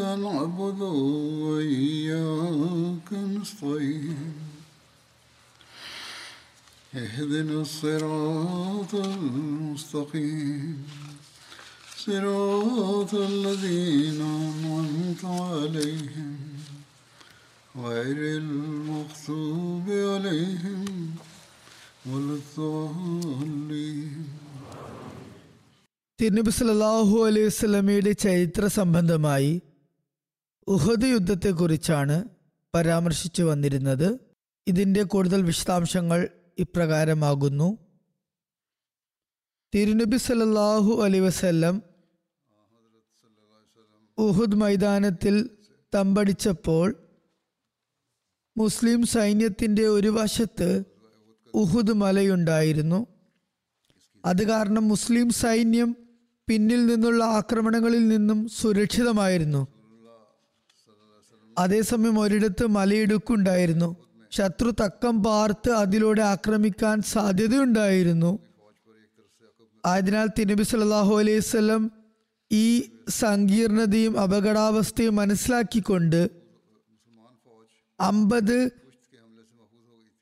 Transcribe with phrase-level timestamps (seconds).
[0.00, 0.80] نعبد
[1.42, 4.32] وإياك نستعين
[6.94, 10.76] اهدنا الصراط المستقيم
[11.98, 16.36] صراط الذين أنعمت عليهم
[17.78, 20.84] غير المغضوب عليهم
[22.06, 24.14] ولا الضالين
[26.18, 29.52] തിരുനബി സല്ലല്ലാഹു അലൈഹി വസല്ലമയുടെ ചരിത്ര സംബന്ധമായി
[30.67, 32.29] ഉഹദ് യുദ്ധത്തെക്കുറിച്ചാണ്
[32.75, 34.19] പരാമർശിച്ചു വന്നിരുന്നത്.
[34.67, 37.77] ഇതിന്റെ കൂടുതൽ വിശദാംശങ്ങൾ ഇപ്രകാരമാകുന്നു.
[39.75, 41.81] തിരുനബി സല്ലല്ലാഹു അലി വസല്ലം
[44.17, 45.49] ഉഹുദ് മൈതാനത്തിൽ
[45.95, 46.95] തമ്പടിച്ചപ്പോൾ
[48.57, 50.83] മുസ്ലിം സൈന്യത്തിന്റെ ഒരു വശത്ത്
[51.53, 53.07] ഉഹുദ് മലയുണ്ടായിരുന്നു.
[54.25, 55.95] അത് കാരണം മുസ്ലിം സൈന്യം
[56.49, 59.74] പിന്നിൽ നിന്നുള്ള ആക്രമണങ്ങളിൽ നിന്നും സുരക്ഷിതമായിരുന്നു.
[61.57, 63.95] അതേസമയം ഒരിടത്ത് മലയിടുക്കുണ്ടായിരുന്നു.
[64.31, 68.39] ശത്രു തക്കം പാർത്ത് അതിലൂടെ ആക്രമിക്കാൻ സാധ്യതയുണ്ടായിരുന്നു.
[69.85, 71.91] ആയതിനാൽ തിരുനബി സല്ലല്ലാഹു അലൈഹി സ്വലം
[72.51, 76.29] ഈ സങ്കീർണതയും അപകടാവസ്ഥയും മനസ്സിലാക്കിക്കൊണ്ട്
[77.99, 78.71] അമ്പത്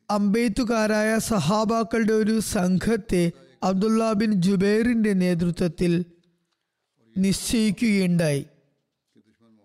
[0.09, 3.31] അമ്പെയ്ത്തുകാരായ സഹാബാക്കളുടെ ഒരു സംഘത്തെ
[3.63, 6.06] അബ്ദുള്ള ബിൻ ജുബൈറിന്റെ നേതൃത്വത്തിൽ
[7.18, 8.46] നിശ്ചയിക്കുകയുണ്ടായി.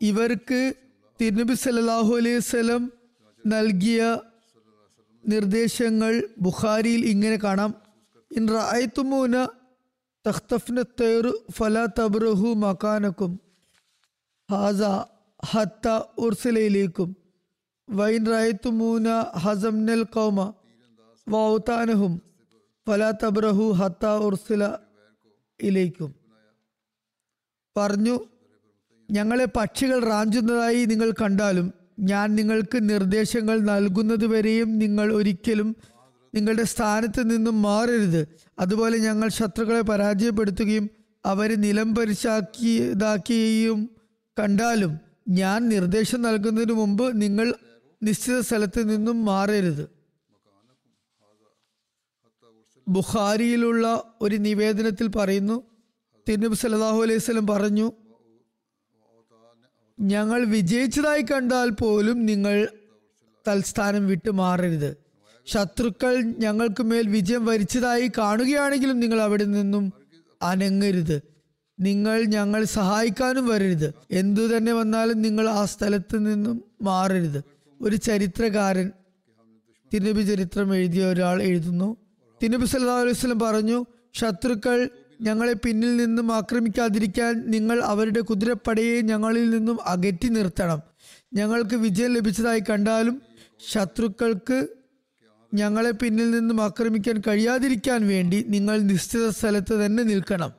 [0.02, 0.74] ഇവർക്ക്
[1.20, 2.82] തിരുനബി സല്ലല്ലാഹു അലൈഹി വസല്ലം
[3.44, 4.00] നൽകിയ
[5.24, 6.12] നിർദ്ദേശങ്ങൾ
[6.44, 7.70] ബുഖാരിയിൽ ഇങ്ങനെ കാണാം.
[8.30, 9.34] ഇൻ റഅയ്തുമൂന
[10.24, 13.32] തഖ്തഫ്ന തൈറു ഫല തബ്രഹു മക്കാനക്കും
[14.48, 14.82] ഹാസ
[15.42, 15.86] ഹത്ത
[16.26, 17.08] ഉർസലയിലേക്കും.
[17.88, 19.08] വൈൻ റായത്തുമൂന
[19.44, 20.38] ഹസംനൽ കൗമ
[21.26, 22.14] വൗതാനഹും
[22.86, 24.62] ഫല തബ്രഹു ഹത്ത ഉർസല
[25.60, 26.10] ഇലേക്കും
[27.76, 28.14] പറഞ്ഞു
[29.08, 31.66] ഞങ്ങളെ പക്ഷികൾ റാഞ്ചുന്നതായി നിങ്ങൾ കണ്ടാലും
[32.10, 35.68] ഞാൻ നിങ്ങൾക്ക് നിർദ്ദേശങ്ങൾ നൽകുന്നതുവരെയും നിങ്ങൾ ഒരിക്കലും
[36.34, 38.22] നിങ്ങളുടെ സ്ഥാനത്ത് നിന്നും മാറരുത്.
[38.58, 40.86] അതുപോലെ ഞങ്ങൾ ശത്രുക്കളെ പരാജയപ്പെടുത്തുകയും
[41.24, 43.80] അവരെ നിലം പരിശാക്കിയതാക്കുകയും
[44.36, 44.92] കണ്ടാലും
[45.40, 47.46] ഞാൻ നിർദ്ദേശം നൽകുന്നതിന് മുമ്പ് നിങ്ങൾ
[48.02, 49.84] നിശ്ചിത സ്ഥലത്ത് നിന്നും മാറരുത്.
[52.86, 53.86] ബുഖാരിയിലുള്ള
[54.22, 55.56] ഒരു നിവേദനത്തിൽ പറയുന്നു
[56.26, 57.86] തിരുനബി സല്ലല്ലാഹു അലൈഹി സ്വലം പറഞ്ഞു
[60.00, 62.68] ഞങ്ങൾ വിജയിച്ചതായി കണ്ടാൽ പോലും നിങ്ങൾ
[63.48, 64.96] തൽസ്ഥാനം വിട്ടു മാറരുത്.
[65.46, 69.92] ശത്രുക്കൾ ഞങ്ങൾക്ക് മേൽ വിജയം വരിച്ചതായി കാണുകയാണെങ്കിലും നിങ്ങൾ അവിടെ നിന്നും
[70.42, 71.22] അനങ്ങരുത്.
[71.80, 73.94] നിങ്ങൾ ഞങ്ങൾ സഹായിക്കാനും വരരുത്.
[74.10, 77.44] എന്തു തന്നെ വന്നാലും നിങ്ങൾ ആ സ്ഥലത്ത് നിന്നും മാറരുത്.
[77.82, 78.92] ഒരു ചരിത്രകാരൻ
[79.94, 81.96] തിരുനബി ചരിത്രം എഴുതിയ ഒരാൾ എഴുതുന്നു.
[82.42, 83.84] തിരുനബി സല്ലാ അലൈഹി വസല്ലം പറഞ്ഞു
[84.14, 90.80] ശത്രുക്കൾ ഞങ്ങളെ പിന്നിൽ നിന്നും ആക്രമിക്കാതിരിക്കാൻ നിങ്ങൾ അവരുടെ കുതിരപ്പടയെ ഞങ്ങളിൽ നിന്നും അകറ്റി നിർത്തണം.
[91.34, 93.22] ഞങ്ങൾക്ക് വിജയം ലഭിച്ചതായി കണ്ടാലും
[93.70, 94.68] ശത്രുക്കൾക്ക്
[95.54, 100.52] ഞങ്ങളെ പിന്നിൽ നിന്നും ആക്രമിക്കാൻ കഴിയാതിരിക്കാൻ വേണ്ടി നിങ്ങൾ നിശ്ചിത സ്ഥലത്ത് തന്നെ നിൽക്കണം.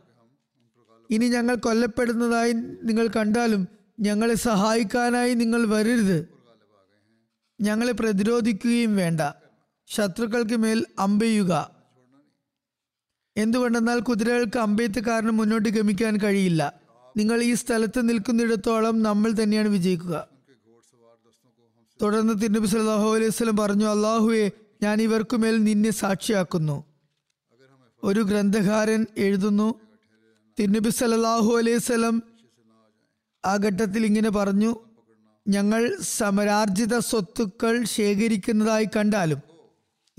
[1.11, 2.53] ഇനി ഞങ്ങൾ കൊല്ലപ്പെടുന്നതായി
[2.83, 3.67] നിങ്ങൾ കണ്ടാലും
[3.99, 6.29] ഞങ്ങളെ സഹായിക്കാനായി നിങ്ങൾ വരരുത്.
[7.61, 9.21] ഞങ്ങളെ പ്രതിരോധിക്കുകയും വേണ്ട.
[9.87, 11.78] ശത്രുക്കൾക്ക് മേൽ അമ്പെയ്യുക.
[13.37, 16.73] എന്തുകൊണ്ടെന്നാൽ കുതിരകൾക്ക് അമ്പയത്തുകാരന് മുന്നോട്ട് ഗമിക്കാൻ കഴിയില്ല.
[17.17, 20.27] നിങ്ങൾ ഈ സ്ഥലത്ത് നിൽക്കുന്നിടത്തോളം നമ്മൾ തന്നെയാണ് വിജയിക്കുക.
[22.01, 24.51] തുടർന്ന് തിരുനബി സല്ലല്ലാഹു അലൈഹി സ്വലം പറഞ്ഞു അള്ളാഹുവെ
[24.83, 26.83] ഞാൻ ഇവർക്കുമേൽ നിന്നെ സാക്ഷിയാക്കുന്നു.
[28.03, 29.75] ഒരു ഗ്രന്ഥകാരൻ എഴുതുന്നു.
[30.59, 32.23] തിരുനബി സല്ലല്ലാഹു അലൈഹി സ്വലം
[33.45, 34.75] ആ ഘട്ടത്തിൽ ഇങ്ങനെ പറഞ്ഞു
[35.47, 39.39] ഞങ്ങൾ സമരാർജിത സ്വത്തുക്കൾ ശേഖരിക്കുന്നതായി കണ്ടാലും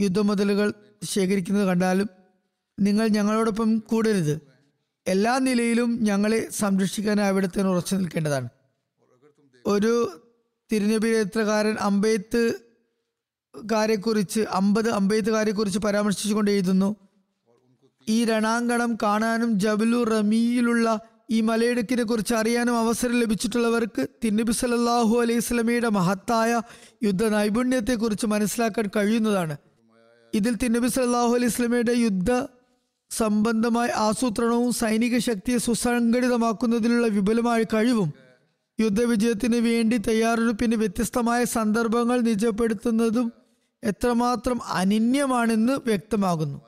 [0.00, 0.72] യുദ്ധമുതലുകൾ
[1.04, 2.19] ശേഖരിക്കുന്നത് കണ്ടാലും
[2.80, 4.40] നിങ്ങൾ ഞങ്ങളോടൊപ്പം കൂടരുത്.
[5.06, 8.48] എല്ലാ നിലയിലും ഞങ്ങളെ സംരക്ഷിക്കാൻ അവിടുത്തെ ഉറച്ചു നിൽക്കേണ്ടതാണ്.
[9.66, 10.22] ഒരു
[10.72, 12.42] തിരുനബി ചരിത്രകാരൻ അമ്പെയ്ത്ത്
[13.72, 16.96] കാരെക്കുറിച്ച് അമ്പത് അമ്പെയ്ത്തുകാരെ കുറിച്ച് പരാമർശിച്ചുകൊണ്ട് എഴുതുന്നു
[18.08, 21.00] ഈ രണാങ്കണം കാണാനും ജബലു റമിയിലുള്ള
[21.30, 26.62] ഈ മലയിടുക്കിനെ കുറിച്ച് അറിയാനും അവസരം ലഭിച്ചിട്ടുള്ളവർക്ക് തിന്നബി സല്ലല്ലാഹു അലൈഹി സ്വലമിയുടെ മഹത്തായ
[27.02, 29.56] യുദ്ധ നൈപുണ്യത്തെക്കുറിച്ച് മനസ്സിലാക്കാൻ കഴിയുന്നതാണ്.
[30.34, 32.30] ഇതിൽ തിന്നബി സല്ലല്ലാഹു അലൈഹി സ്വലമിയുടെ യുദ്ധ
[33.10, 38.12] സംബന്ധമായ ആസൂത്രണവും സൈനിക ശക്തിയെ സുസംഘടിതമാക്കുന്നതിലുള്ള വിപുലമായ കഴിവും
[38.80, 43.32] യുദ്ധവിജയത്തിന് വേണ്ടി തയ്യാറെടുപ്പിന് വ്യത്യസ്തമായ സന്ദർഭങ്ങൾ നിജപ്പെടുത്തുന്നതും
[43.84, 46.60] എത്രമാത്രം അനിന്യമാണെന്ന് വ്യക്തമാകുന്നു.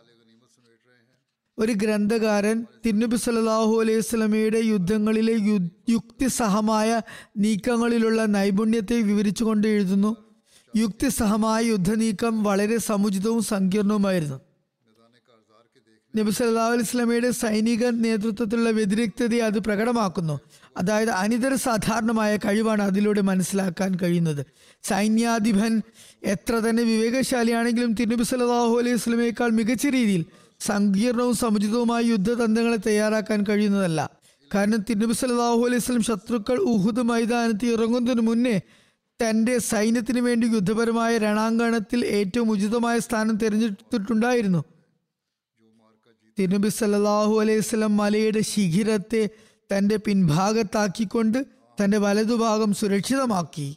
[1.58, 7.00] ഒരു ഗ്രന്ഥകാരൻ തിന്നബി സലാഹു അലൈഹി സ്വലമയുടെ യുദ്ധങ്ങളിലെ യു- യുക്തിസഹമായ
[7.38, 10.16] നീക്കങ്ങളിലുള്ള നൈപുണ്യത്തെ വിവരിച്ചുകൊണ്ട് എഴുതുന്നു.
[10.76, 14.40] യുക്തിസഹമായ യുദ്ധനീക്കം വളരെ സമുചിതവും സങ്കീർണവുമായിരുന്നു.
[16.16, 20.40] നബി സല്ലാ അലൈഹി സ്വലമയുടെ സൈനിക നേതൃത്വത്തിലുള്ള വ്യതിരിക്തതയെ അത് പ്രകടമാക്കുന്നു.
[20.76, 24.42] അതായത് അനിതര സാധാരണമായ കഴിവാണ് അതിലൂടെ മനസ്സിലാക്കാൻ കഴിയുന്നത്.
[24.82, 25.82] സൈന്യാധിപൻ
[26.22, 30.24] എത്ര തന്നെ വിവേകശാലിയാണെങ്കിലും തിരുനബി സല്ലാഹു അലൈഹി സ്വലമയേക്കാൾ മികച്ച രീതിയിൽ
[30.60, 34.10] സങ്കീർണവും സമുചിതവുമായ യുദ്ധതന്ത്രങ്ങളെ തയ്യാറാക്കാൻ കഴിയുന്നതല്ല.
[34.54, 38.60] കാരണം തിരുനബി സല്ലാഹു അലൈഹി സ്വലം ശത്രുക്കൾ ഉഹുദ് മൈതാനത്ത് ഇറങ്ങുന്നതിന് മുന്നേ
[39.20, 44.62] തന്റെ സൈന്യത്തിന് വേണ്ടി യുദ്ധപരമായ രണാങ്കണത്തിൽ ഏറ്റവും ഉചിതമായ സ്ഥാനം തിരഞ്ഞെടുത്തിട്ടുണ്ടായിരുന്നു.
[46.42, 49.28] തിരുനബി സല്ലാഹു അലൈഹി വസല്ലം മലയുടെ ശിഖിരത്തെ
[49.76, 51.46] തന്റെ പിൻഭാഗത്താക്കിക്കൊണ്ട്
[51.84, 53.76] തന്റെ വലതുഭാഗം സുരക്ഷിതമാക്കി.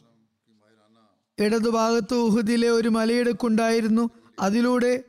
[1.38, 4.10] ഇടതുഭാഗത്ത് ഉഹുദിലെ ഒരു മലയിടുക്കുണ്ടായിരുന്നു.
[4.40, 5.04] അതിലൂടെ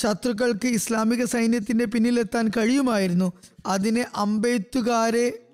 [0.00, 3.32] ശത്രുക്കൾക്ക് ഇസ്ലാമിക സൈന്യത്തിന്റെ പിന്നിലെത്താൻ കഴിയുമായിരുന്നു.
[3.66, 5.46] അതിനെ അമ്പെയ്ത്തുകാരെ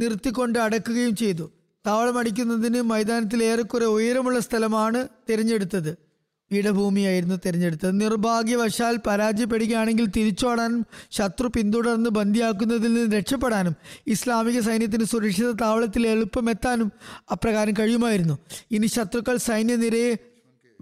[0.00, 1.50] നിർത്തിക്കൊണ്ട് അടക്കുകയും ചെയ്തു.
[1.86, 6.09] താവളമടിക്കുന്നതിന് മൈതാനത്തിൽ ഏറെക്കുറെ ഉയരമുള്ള സ്ഥലമാണ് തിരഞ്ഞെടുത്തത്.
[6.52, 8.00] പീഠഭൂമിയായിരുന്നു തിരഞ്ഞെടുത്തത്.
[8.00, 13.74] നിർഭാഗ്യവശാൽ പരാജയപ്പെടുകയാണെങ്കിൽ തിരിച്ചോടാനും ശത്രു പിന്തുടർന്ന് ബന്ദിയാക്കുന്നതിൽ നിന്ന് രക്ഷപ്പെടാനും
[14.06, 16.92] ഇസ്ലാമിക സൈന്യത്തിന് സുരക്ഷിത താവളത്തിൽ എളുപ്പമെത്താനും
[17.32, 18.38] അപ്രകാരം കഴിയുമായിരുന്നു.
[18.70, 20.18] ഇനി ശത്രുക്കൾ സൈന്യനിരയെ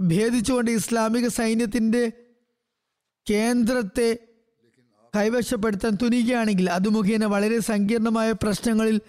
[0.01, 2.13] ഭേദിച്ചുകൊണ്ട് ഇസ്ലാമിക സൈന്യത്തിന്റെ
[3.31, 4.19] കേന്ദ്രത്തെ
[5.17, 9.01] കൈവശപ്പെടുത്താൻ തുനിയുകയാണെങ്കിൽ അത് മുഖേന വളരെ സങ്കീർണമായ പ്രശ്നങ്ങളിൽ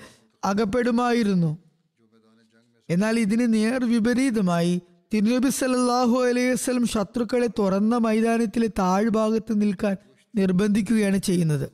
[0.43, 1.57] അകപ്പെടുമായിരുന്നു.
[2.89, 4.81] എന്നാൽ ഇതിന് നേർ വിപരീതമായി
[5.13, 9.97] തിരുനബി സല്ലല്ലാഹു അലൈഹി വസല്ലം ശത്രുക്കളെ തുറന്ന മൈതാനത്തിലെ താഴ്ഭാഗത്ത് നിൽക്കാൻ
[10.35, 11.71] നിർബന്ധിക്കുകയാണ് ചെയ്യുന്നത്.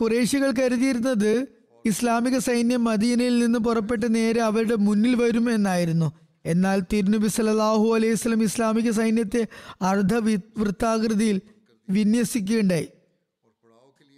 [0.00, 1.46] കുറേശികൾ കരുതിയിരുന്നത്
[1.86, 6.12] ഇസ്ലാമിക സൈന്യം മദീനയിൽ നിന്ന് പുറപ്പെട്ട് നേരെ അവരുടെ മുന്നിൽ വരും എന്നായിരുന്നു.
[6.44, 9.46] എന്നാൽ തിരുനബി സല്ലല്ലാഹു അലൈഹി വസല്ലം ഇസ്ലാമിക സൈന്യത്തെ
[9.82, 10.14] അർദ്ധ
[10.58, 11.40] വൃത്താകൃതിയിൽ
[11.90, 12.88] വിന്യസിക്കുകയുണ്ടായി.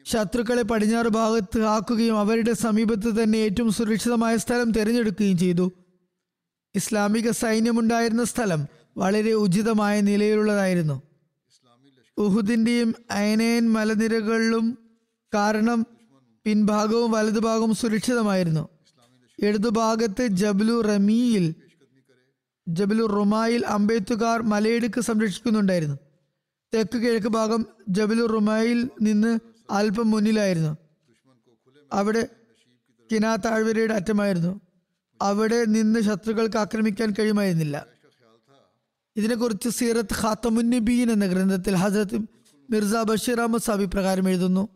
[0.06, 5.73] ശത്രുക്കളെ പടിഞ്ഞാറ് ഭാഗത്ത് ആക്കുകയും അവരുടെ സമീപത്ത് തന്നെ ഏറ്റവും സുരക്ഷിതമായ സ്ഥലം തിരഞ്ഞെടുക്കുകയും ചെയ്തു.
[6.75, 11.03] ഇസ്ലാമിക സൈന്യമുണ്ടായിരുന്ന സ്ഥലം വളരെ ഉചിതമായ നിലയിലുള്ളതായിരുന്നു.
[12.19, 14.79] ഉഹുദിന്റെയും അയനയൻ മലനിരകളിലും
[15.35, 15.87] കാരണം
[16.45, 18.69] പിൻഭാഗവും വലതുഭാഗവും സുരക്ഷിതമായിരുന്നു.
[19.43, 21.55] ഇടതുഭാഗത്ത് ജബ്ലു റമിയിൽ
[22.69, 25.97] ജബലു റുമായിൽ അമ്പെയ്ത്തുകാർ മലയിടുക്ക് സംരക്ഷിക്കുന്നുണ്ടായിരുന്നു.
[26.75, 29.39] തെക്ക് കിഴക്ക് ഭാഗം ജബലു റുമായിൽ നിന്ന്
[29.71, 30.77] അല്പം മുന്നിലായിരുന്നു.
[31.93, 32.29] അവിടെ
[33.13, 34.61] കിനാ താഴ്വരയുടെ അറ്റമായിരുന്നു.
[35.23, 37.87] അവിടെ നിന്ന് ശത്രുക്കൾക്ക് ആക്രമിക്കാൻ കഴിയുമായിരുന്നില്ല.
[39.17, 42.19] ഇതിനെക്കുറിച്ച് സീറത്ത് ഖാത്തമുന്നബീൻ എന്ന ഗ്രന്ഥത്തിൽ ഹസരത്ത്
[42.71, 44.69] മിർസ ബഷീർ അഹമ്മദ് സാബി പ്രകാരം എഴുതുന്നു.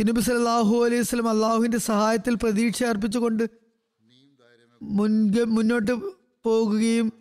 [0.00, 3.50] തിരുബി സലാഹു അലൈഹി വസ്ലം അള്ളാഹുവിന്റെ സഹായത്തിൽ പ്രതീക്ഷ അർപ്പിച്ചുകൊണ്ട്
[4.82, 5.92] മുൻക മുന്നോട്ട്
[6.44, 7.12] പോകുകയും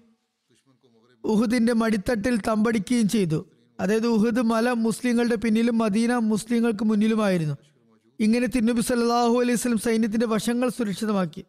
[1.24, 3.46] ഉഹുദിന്റെ മടിത്തട്ടിൽ തമ്പടിക്കുകയും ചെയ്തു.
[3.80, 7.56] അതായത് ഉഹുദ് മല മുസ്ലിങ്ങളുടെ പിന്നിലും മദീന മുസ്ലിങ്ങൾക്ക് മുന്നിലുമായിരുന്നു.
[8.20, 11.46] ഇങ്ങനെ തിരുനബി സല്ലാഹു അലൈഹി വസല്ലം സൈന്യത്തിന്റെ വശങ്ങൾ സുരക്ഷിതമാക്കി.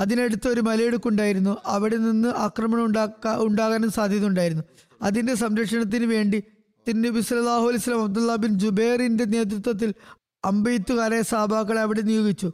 [0.00, 1.56] അതിനടുത്ത് ഒരു മലയിടുക്കുണ്ടായിരുന്നു.
[1.64, 4.64] അവിടെ നിന്ന് ആക്രമണം ഉണ്ടാക്കാ ഉണ്ടാകാനും സാധ്യത ഉണ്ടായിരുന്നു
[5.02, 6.42] അതിന്റെ സംരക്ഷണത്തിന് വേണ്ടി
[6.88, 9.94] തിരുനബി സലാഹു അലൈഹി വസല്ലം അബ്ദുള്ള ബിൻ ജുബേറിന്റെ നേതൃത്വത്തിൽ
[10.44, 12.52] അമ്പെയ്ത്തുകാരെ സാബാക്കളെ അവിടെ നിയോഗിച്ചു.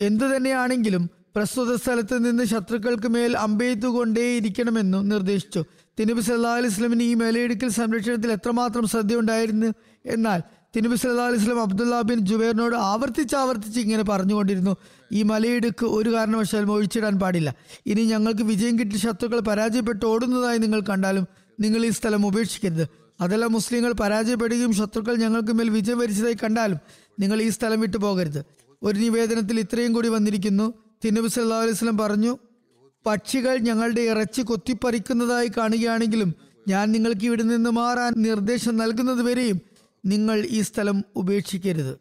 [0.00, 5.64] എന്തു തന്നെയാണെങ്കിലും പ്രസ്തുത സ്ഥലത്ത് നിന്ന് ശത്രുക്കൾക്ക് മേൽ അമ്പെയ്ത്തുകൊണ്ടേയിരിക്കണമെന്നും നിർദ്ദേശിച്ചു.
[5.98, 9.66] തിരുനബി സല്ലാ അലൈഹി സ്വലമിന് ഈ മലയിടുക്കൽ സംരക്ഷണത്തിൽ എത്രമാത്രം ശ്രദ്ധയുണ്ടായിരുന്നു?
[10.06, 10.42] എന്നാൽ
[10.74, 14.76] തിരുനബി സല്ലാ അലൈഹി സ്വലം അബ്ദുള്ള ബിൻ ജുബൈറിനോട് ആവർത്തിച്ച് ആവർത്തിച്ച് ഇങ്ങനെ പറഞ്ഞുകൊണ്ടിരുന്നു.
[15.12, 17.54] ഈ മലയിടുക്ക് ഒരു കാരണവശാലും ഒഴിച്ചിടാൻ പാടില്ല.
[17.86, 21.26] ഇനി ഞങ്ങൾക്ക് വിജയം കിട്ടി ശത്രുക്കൾ പരാജയപ്പെട്ട് ഓടുന്നതായി നിങ്ങൾ കണ്ടാലും
[21.60, 22.84] നിങ്ങൾ ഈ സ്ഥലം ഉപേക്ഷിക്കരുത്.
[23.20, 26.78] അതല്ല മുസ്ലിങ്ങൾ പരാജയപ്പെടുകയും ശത്രുക്കൾ ഞങ്ങൾക്ക് മേൽ വിജയം വരിച്ചതായി കണ്ടാലും
[27.20, 28.40] നിങ്ങൾ ഈ സ്ഥലം വിട്ടു പോകരുത്.
[28.82, 30.66] ഒരു നിവേദനത്തിൽ ഇത്രയും കൂടി വന്നിരിക്കുന്നു.
[31.04, 32.32] തിന്നബി സല്ലാ അലൈഹി സ്വലം പറഞ്ഞു
[33.06, 36.30] പക്ഷികൾ ഞങ്ങളുടെ ഇറച്ചി കൊത്തിപ്പറിക്കുന്നതായി കാണുകയാണെങ്കിലും
[36.68, 39.58] ഞാൻ നിങ്ങൾക്ക് ഇവിടെ നിന്ന് മാറാൻ നിർദ്ദേശം നൽകുന്നത് വരെയും
[40.06, 41.98] നിങ്ങൾ ഈ സ്ഥലം ഉപേക്ഷിക്കരുത്.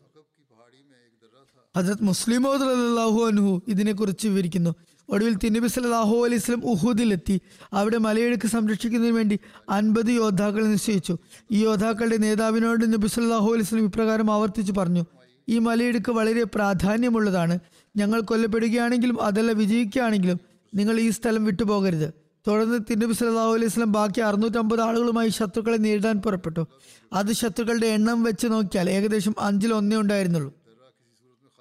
[1.78, 4.76] ഹജരത് മുസ്ലിം അള്ളാഹു അനുഹു ഇതിനെക്കുറിച്ച് വിവരിക്കുന്നു.
[5.10, 7.42] ഒടുവിൽ തിന്നബി സല്ലാഹു അലൈഹി സ്വലം ഉഹൂദിലെത്തി.
[7.74, 11.18] അവിടെ മലയിടുക്ക് സംരക്ഷിക്കുന്നതിന് വേണ്ടി അൻപത് യോദ്ധാക്കളെ നിശ്ചയിച്ചു.
[11.52, 15.06] ഈ യോദ്ധാക്കളുടെ നേതാവിനോട് നബി സല്ലാഹു അലൈഹി സ്വലം ഇപ്രകാരം ആവർത്തിച്ച് പറഞ്ഞു
[15.50, 17.60] ഈ മലയിടുക്ക് വളരെ പ്രാധാന്യമുള്ളതാണ്.
[17.96, 20.40] ഞങ്ങൾ കൊല്ലപ്പെടുകയാണെങ്കിലും അതല്ല വിജയിക്കുകയാണെങ്കിലും
[20.74, 22.25] നിങ്ങൾ ഈ സ്ഥലം വിട്ടുപോകരുത്.
[22.48, 26.68] തുടർന്ന് തിരുനബി സല്ലല്ലാഹു അലൈഹി വസല്ലം ബാക്കി അറുന്നൂറ്റമ്പത് ആളുകളുമായി ശത്രുക്കളെ നേരിടാൻ പുറപ്പെട്ടു.
[27.14, 30.54] അത് ശത്രുക്കളുടെ എണ്ണം വെച്ച് നോക്കിയാൽ ഏകദേശം അഞ്ചിൽ ഒന്നേ ഉണ്ടായിരുന്നുള്ളൂ.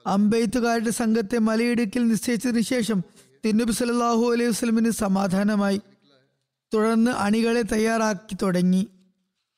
[0.07, 3.03] അമ്പെയ്ത്തുകാരുടെ സംഘത്തെ മലയിടുക്കിൽ നിശ്ചയിച്ചതിന് ശേഷം
[3.45, 5.81] തിരുനബി സല്ലല്ലാഹു അലൈഹി വസ്ലമിന് സമാധാനമായി.
[6.75, 8.87] തുടർന്ന് അണികളെ തയ്യാറാക്കി തുടങ്ങി.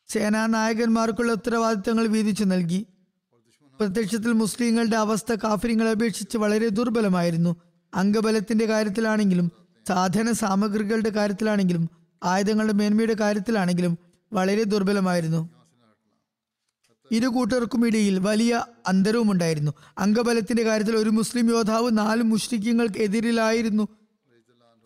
[0.08, 2.86] സേനാനായകന്മാർക്കുള്ള ഉത്തരവാദിത്തങ്ങൾ വീതിച്ചു നൽകി.
[3.80, 7.56] പ്രത്യക്ഷത്തിൽ മുസ്ലിങ്ങളുടെ അവസ്ഥ കാഫര്യങ്ങളെ അപേക്ഷിച്ച് വളരെ ദുർബലമായിരുന്നു.
[7.94, 11.90] അംഗബലത്തിന്റെ കാര്യത്തിലാണെങ്കിലും സാധന സാമഗ്രികളുടെ കാര്യത്തിലാണെങ്കിലും
[12.24, 13.98] ആയുധങ്ങളുടെ മേന്മയുടെ കാര്യത്തിലാണെങ്കിലും
[14.32, 15.50] വളരെ ദുർബലമായിരുന്നു.
[17.12, 23.88] ഇരു കൂട്ടർക്കും ഇടയിൽ വലിയ അന്തരവും ഉണ്ടായിരുന്നു അംഗബലത്തിന്റെ കാര്യത്തിൽ ഒരു മുസ്ലിം യോദ്ധാവ് നാല് മുഷ്രിക്കങ്ങൾക്ക് എതിരിലായിരുന്നു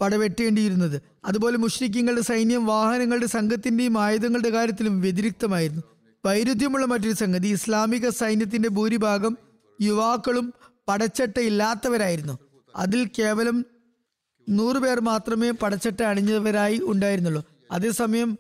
[0.00, 1.02] പടവെട്ടേണ്ടിയിരുന്നത്.
[1.24, 5.82] അതുപോലെ മുഷ്രിക്കങ്ങളുടെ സൈന്യം വാഹനങ്ങളുടെ സംഘത്തിന്റെയും ആയുധങ്ങളുടെ കാര്യത്തിലും വ്യതിരിക്തമായിരുന്നു.
[6.24, 9.38] വൈരുദ്ധ്യമുള്ള മറ്റൊരു സംഗതി ഇസ്ലാമിക സൈന്യത്തിന്റെ ഭൂരിഭാഗം
[9.80, 10.54] യുവാക്കളും
[10.88, 12.38] പടച്ചട്ടയില്ലാത്തവരായിരുന്നു.
[12.76, 13.66] അതിൽ കേവലം
[14.50, 17.44] നൂറ് പേർ മാത്രമേ പടച്ചട്ട അണിഞ്ഞവരായി ഉണ്ടായിരുന്നുള്ളൂ.
[17.70, 18.38] അതേസമയം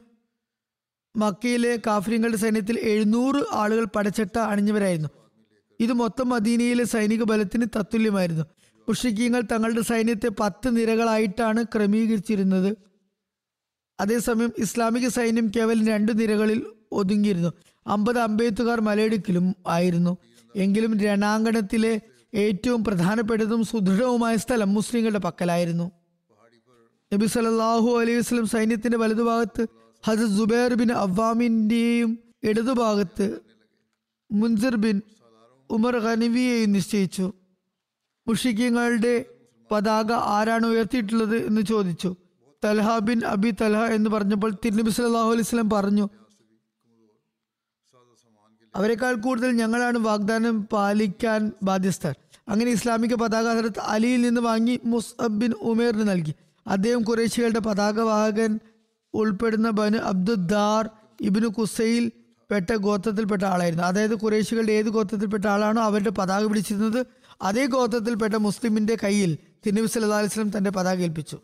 [1.16, 5.08] മക്കയിലെ കാഫര്യങ്ങളുടെ സൈന്യത്തിൽ എഴുന്നൂറ് ആളുകൾ പടച്ചട്ട അണിഞ്ഞവരായിരുന്നു.
[5.80, 8.44] ഇത് മൊത്തം മദീനയിലെ സൈനിക ബലത്തിന് തത്തുല്യമായിരുന്നു.
[8.88, 12.76] മുഷിക്കീങ്ങൾ തങ്ങളുടെ സൈന്യത്തെ പത്ത് നിരകളായിട്ടാണ് ക്രമീകരിച്ചിരുന്നത്.
[14.00, 17.52] അതേസമയം ഇസ്ലാമിക സൈന്യം കേവലം രണ്ട് നിരകളിൽ ഒതുങ്ങിയിരുന്നു.
[17.86, 20.18] അമ്പത് അമ്പെയ്ത്തുകാർ മലയിടുക്കിലും ആയിരുന്നു.
[20.56, 22.00] എങ്കിലും രണാങ്കണത്തിലെ
[22.34, 25.99] ഏറ്റവും പ്രധാനപ്പെട്ടതും സുദൃഢവുമായ സ്ഥലം മുസ്ലിങ്ങളുടെ പക്കലായിരുന്നു.
[27.12, 29.62] നബി സലാഹു അലൈഹി വസ്ലം സൈന്യത്തിന്റെ വലതുഭാഗത്ത്
[30.04, 32.10] ഹസത് സുബൈർ ബിൻ അവാമിന്റെയും
[32.48, 33.26] ഇടതുഭാഗത്ത്
[34.30, 34.96] മുൻസിർ ബിൻ
[35.70, 37.26] ഉമർ ഖനിവിയെയും നിശ്ചയിച്ചു.
[38.26, 39.14] മുഷിക്കങ്ങളുടെ
[39.70, 42.10] പതാക ആരാണ് ഉയർത്തിയിട്ടുള്ളത് എന്ന് ചോദിച്ചു.
[42.62, 46.06] തൽഹ ബിൻ അബി തൽഹ എന്ന് പറഞ്ഞപ്പോൾ തിരുനബി സല്ലല്ലാഹു അലൈഹി വസല്ലം പറഞ്ഞു
[48.74, 52.14] അവരെക്കാൾ കൂടുതൽ ഞങ്ങളാണ് വാഗ്ദാനം പാലിക്കാൻ ബാധ്യസ്ഥർ.
[52.50, 53.46] അങ്ങനെ ഇസ്ലാമിക പതാക
[53.94, 56.34] അലിയിൽ നിന്ന് വാങ്ങി മുസ്അബ് ബിൻ ഉമേറിന് നൽകി.
[56.66, 58.60] അദ്ദേഹം കുറേശികളുടെ പതാകവാഹകൻ
[59.14, 60.90] ഉൾപ്പെടുന്ന ബനു അബ്ദുദ്ദാർ
[61.20, 62.12] ഇബിനു കുസൈൽ
[62.50, 63.84] പെട്ട ഗോത്രത്തിൽപ്പെട്ട ആളായിരുന്നു.
[63.84, 67.06] അതായത് കുറേശികളുടെ ഏത് ഗോത്രത്തിൽപ്പെട്ട ആളാണോ അവരുടെ പതാക പിടിച്ചിരുന്നത്
[67.42, 71.38] അതേ ഗോത്രത്തിൽപ്പെട്ട മുസ്ലിമിന്റെ കയ്യിൽ തിരുനബി അലൈഹി തന്റെ തന്റെ പതാക ഏൽപ്പിച്ചു.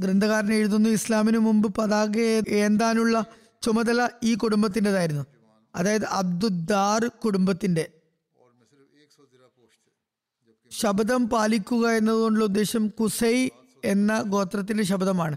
[0.00, 3.24] ഗ്രന്ഥകാരൻ എഴുതുന്നു ഇസ്ലാമിന് മുമ്പ് പതാക ഏന്താനുള്ള
[3.62, 5.26] ചുമതല ഈ കുടുംബത്തിന്റെതായിരുന്നു.
[5.74, 7.90] അതായത് അബ്ദുദ്ദാർ കുടുംബത്തിന്റെ
[10.70, 13.48] ശബ്ദം പാലിക്കുക എന്നതുകൊണ്ടുള്ള ഉദ്ദേശം കുസൈ
[13.84, 15.36] എന്ന ഗോത്രത്തിന്റെ ശബ്ദമാണ്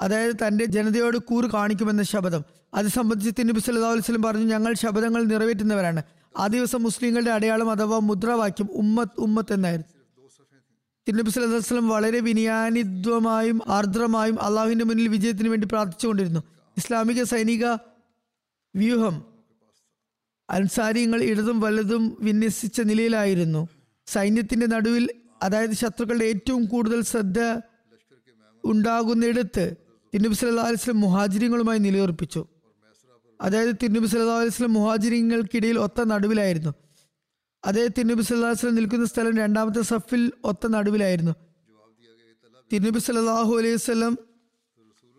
[0.00, 2.44] അതായത് തന്റെ ജനതയോട് കൂറ് കാണിക്കുമെന്ന ശബ്ദം
[2.74, 6.02] അത് സംബന്ധിച്ച് തിരുനബി സല്ലല്ലാഹു അലൈഹി വസല്ലം പറഞ്ഞു ഞങ്ങൾ ശബ്ദങ്ങൾ നിറവേറ്റുന്നവരാണ്.
[6.38, 9.88] ആ ദിവസം മുസ്ലിങ്ങളുടെ അടയാളം അഥവാ മുദ്രാവാക്യം ഉമ്മത്ത് ഉമ്മത്ത് എന്നായിരുന്നു.
[11.08, 16.40] തിരുനബി അലൈഹി വസല്ലം വളരെ വിനയാനിത്വമായും ആർദ്രമായും അള്ളാഹുവിന്റെ മുന്നിൽ വിജയത്തിന് വേണ്ടി പ്രാർത്ഥിച്ചുകൊണ്ടിരുന്നു.
[16.76, 17.66] ഇസ്ലാമിക സൈനിക
[18.76, 19.24] വ്യൂഹം
[20.50, 23.68] അൻസാരിങ്ങൾ ഇടതും വലതും വിന്യസിച്ച നിലയിലായിരുന്നു.
[24.14, 25.04] സൈന്യത്തിന്റെ നടുവിൽ
[25.42, 27.38] അതായത് ശത്രുക്കളുടെ ഏറ്റവും കൂടുതൽ ശ്രദ്ധ
[28.64, 29.76] ഉണ്ടാകുന്നിടത്ത്
[30.14, 32.46] തിരുനബി സല്ലാ അലൈഹി വസല്ലം മുഹാജിരിങ്ങളുമായി നിലയുറപ്പിച്ചു.
[33.40, 36.72] അതായത് തിരുനബി സല്ലാ അലൈഹി വസല്ലം മുഹാജിരിങ്ങൾക്കിടയിൽ ഒത്ത നടുവിലായിരുന്നു.
[37.64, 41.32] അതായത് തിരുനബി സല്ലാ അലൈഹി വസല്ലം നിൽക്കുന്ന സ്ഥലം രണ്ടാമത്തെ സഫിൽ ഒത്ത നടുവിലായിരുന്നു.
[42.72, 44.18] തിരുനബി സല്ലാഹു അലൈഹി വസല്ലം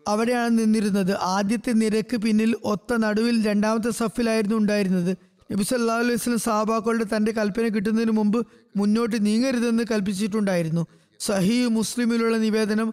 [0.08, 1.12] അവിടെയാണ് നിന്നിരുന്നത്.
[1.12, 5.31] ആദ്യത്തെ നിരക്ക് പിന്നിൽ ഒത്ത നടുവിൽ രണ്ടാമത്തെ സഫിലായിരുന്നു ഉണ്ടായിരുന്നത്.
[5.52, 8.38] നബി സല്ലാ അലൈഹി വസ്ലം സഹാബാക്കളുടെ തന്റെ കൽപ്പന കിട്ടുന്നതിന് മുമ്പ്
[8.80, 10.82] മുന്നോട്ട് നീങ്ങരുതെന്ന് കൽപ്പിച്ചിട്ടുണ്ടായിരുന്നു.
[11.20, 12.88] സഹി മുസ്ലിമിലുള്ള നിവേദനം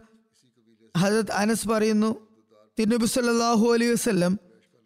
[0.96, 2.10] ഹജത് അനസ് പറയുന്നു
[2.78, 4.34] തിരുനബി സല്ലാഹു അലൈഹി വസല്ലം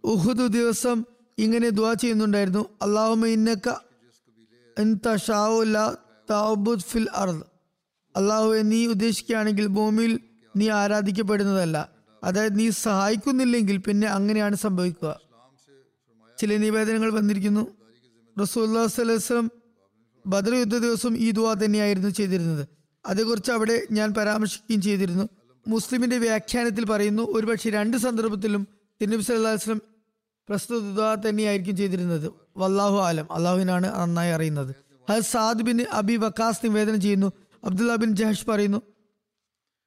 [0.03, 0.97] ഉഹുദ് ദിവസം
[1.37, 2.63] ഇങ്ങനെ ദുആ ചെയ്യുന്നുണ്ടായിരുന്നു.
[2.85, 3.67] അള്ളാഹുമ ഇന്നക
[4.77, 5.85] അൻത ഷാഉ ലാ
[6.27, 7.43] തഅബുദ് ഫിൽ അർദ്.
[8.15, 10.13] അള്ളാഹുവെ നീ ഉദ്ദേശിക്കുകയാണെങ്കിൽ ഭൂമിയിൽ
[10.55, 11.77] നീ ആരാധിക്കപ്പെടുന്നതല്ല.
[12.21, 15.13] അതായത് നീ സഹായിക്കുന്നില്ലെങ്കിൽ പിന്നെ അങ്ങനെയാണ് സംഭവിക്കുക.
[16.43, 17.67] ചില നിവേദനങ്ങൾ വന്നിരിക്കുന്നു.
[18.41, 19.51] റസൂല്ലാ വസ്ലം
[20.27, 22.67] ബദർ യുദ്ധ ദിവസം ഈ ദുവാ തന്നെയായിരുന്നു ചെയ്തിരുന്നത്.
[23.05, 25.29] അതേക്കുറിച്ച് അവിടെ ഞാൻ പരാമർശിക്കുകയും ചെയ്തിരുന്നു.
[25.67, 28.67] മുസ്ലിമിന്റെ വ്യാഖ്യാനത്തിൽ പറയുന്നു ഒരുപക്ഷെ രണ്ട് സന്ദർഭത്തിലും
[29.01, 29.81] തിരുനബി സല്ലാസ്ലം
[30.49, 32.31] പ്രസ്തുത ദുവാ തന്നെയായിരിക്കും ചെയ്തിരുന്നത്.
[32.57, 33.27] വല്ലാഹു ആലം.
[33.31, 34.75] അള്ളാഹുവിനാണ് നന്നായി അറിയുന്നത്.
[35.11, 37.31] ഹസ് സാദ് ബിൻ അബി വക്കാസ് നിവേദനം ചെയ്യുന്നു.
[37.63, 38.81] അബ്ദുല്ല ബിൻ ജഹഷ് പറയുന്നു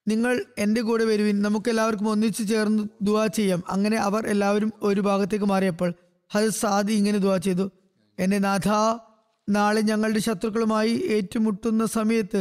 [0.09, 1.43] നിങ്ങൾ എന്റെ കൂടെ വരുവിൻ.
[1.43, 3.63] നമുക്ക് എല്ലാവർക്കും ഒന്നിച്ചു ചേർന്ന് ദുവാ ചെയ്യാം.
[3.69, 5.95] അങ്ങനെ അവർ എല്ലാവരും ഒരു ഭാഗത്തേക്ക് മാറിയപ്പോൾ
[6.31, 7.71] ഹസ് സാദി ഇങ്ങനെ ദുവാ ചെയ്തു.
[8.19, 8.69] എന്റെ നാഥ
[9.49, 12.41] നാളെ ഞങ്ങളുടെ ശത്രുക്കളുമായി ഏറ്റുമുട്ടുന്ന സമയത്ത്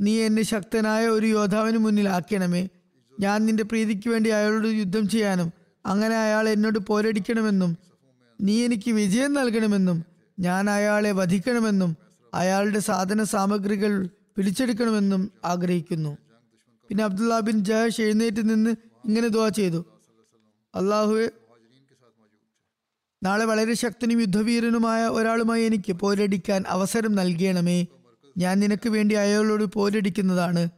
[0.00, 2.68] നീ എന്നെ ശക്തനായ ഒരു യോദ്ധാവിന് മുന്നിൽ ആക്കണമേ
[3.20, 5.52] ഞാൻ നിന്റെ പ്രീതിക്ക് വേണ്ടി അയാളോട് യുദ്ധം ചെയ്യാനും
[5.86, 7.76] അങ്ങനെ അയാൾ എന്നോട് പോരടിക്കണമെന്നും
[8.40, 10.04] നീ എനിക്ക് വിജയം നൽകണമെന്നും
[10.38, 11.96] ഞാൻ അയാളെ വധിക്കണമെന്നും
[12.34, 13.92] അയാളുടെ സാധന സാമഗ്രികൾ
[14.36, 16.12] പിടിച്ചെടുക്കണമെന്നും ആഗ്രഹിക്കുന്നു.
[16.90, 18.70] പിന്നെ അബ്ദുല്ല ബിൻ ജഹഷ് എഴുന്നേറ്റ് നിന്ന്
[19.04, 19.84] ഇങ്ങനെ ദുവാ ചെയ്തു.
[20.74, 21.26] അള്ളാഹുവെ
[23.24, 27.86] നാളെ വളരെ ശക്തനും യുദ്ധവീരനുമായ ഒരാളുമായി എനിക്ക് പോരടിക്കാൻ അവസരം നൽകണമേ.
[28.38, 30.68] ഞാൻ നിനക്ക് വേണ്ടി അയാളോട് പോരടിക്കുന്നതാണ്.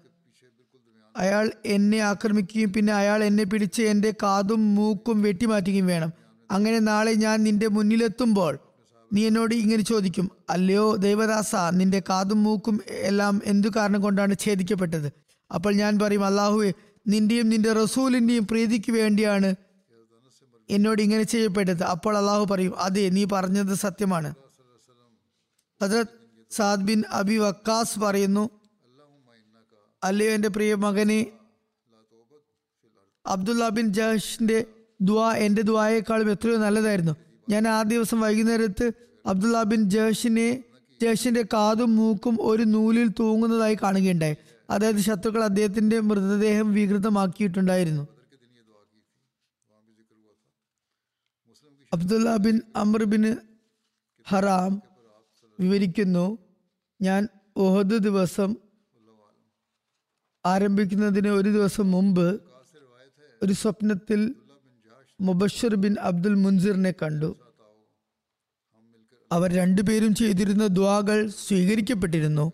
[1.17, 6.12] അയാൾ എന്നെ ആക്രമിക്കുകയും പിന്നെ അയാൾ എന്നെ പിടിച്ച് എന്റെ കാതും മൂക്കും വെട്ടിമാറ്റുകയും വേണം.
[6.50, 8.59] അങ്ങനെ നാളെ ഞാൻ നിന്റെ മുന്നിലെത്തുമ്പോൾ
[9.12, 15.09] നീ എന്നോട് ഇങ്ങനെ ചോദിക്കും അല്ലയോ ദൈവദാസ നിന്റെ കാതും മൂക്കും എല്ലാം എന്തു കാരണം കൊണ്ടാണ് ഛേദിക്കപ്പെട്ടത്?
[15.55, 16.73] അപ്പോൾ ഞാൻ പറയും അള്ളാഹുവെ
[17.09, 19.55] നിന്റെയും നിന്റെ റസൂലിന്റെയും പ്രീതിക്ക് വേണ്ടിയാണ്
[20.71, 21.83] എന്നോട് ഇങ്ങനെ ചെയ്യപ്പെട്ടത്.
[21.83, 24.35] അപ്പോൾ അള്ളാഹു പറയും അതെ നീ പറഞ്ഞത് സത്യമാണ്.
[25.83, 26.13] ഹജറത്
[26.51, 28.51] സാദ് ബിൻ അബി വക്കാസ് പറയുന്നു
[30.05, 31.27] അല്ലയോ എന്റെ പ്രിയ മകനെ
[33.27, 34.65] അബ്ദുല്ല ബിൻ ജഹഷിന്റെ
[35.03, 37.15] ദ്വാ എന്റെ ദ്വായേക്കാളും എത്രയോ നല്ലതായിരുന്നു.
[37.49, 38.93] ഞാൻ ആ ദിവസം വൈകുന്നേരത്ത്
[39.27, 40.65] അബ്ദുല്ല ബിൻ ജഹഷിനെ
[41.03, 44.37] ജഹഷിന്റെ കാതും മൂക്കും ഒരു നൂലിൽ തൂങ്ങുന്നതായി കാണുകയുണ്ടായി.
[44.71, 48.16] അതായത് ശത്രുക്കൾ അദ്ദേഹത്തിന്റെ മൃതദേഹം വികൃതമാക്കിയിട്ടുണ്ടായിരുന്നു.
[51.97, 53.37] അബ്ദുല്ല ബിൻ അമ്രബിന്
[54.29, 54.83] ഹറാം
[55.61, 56.38] വിവരിക്കുന്നു
[57.03, 58.57] ഞാൻ ഒഹദ് ദിവസം
[60.47, 62.41] ആരംഭിക്കുന്നതിന് ഒരു ദിവസം മുമ്പ്
[63.43, 64.35] ഒരു സ്വപ്നത്തിൽ
[65.21, 67.37] മുബഷർ ബിൻ അബ്ദുൽ മുൻസിറിനെ കണ്ടു.
[69.33, 72.53] അവർ രണ്ടുപേരും ചെയ്തിരുന്ന ദ്വാകൾ സ്വീകരിക്കപ്പെട്ടിരുന്നു.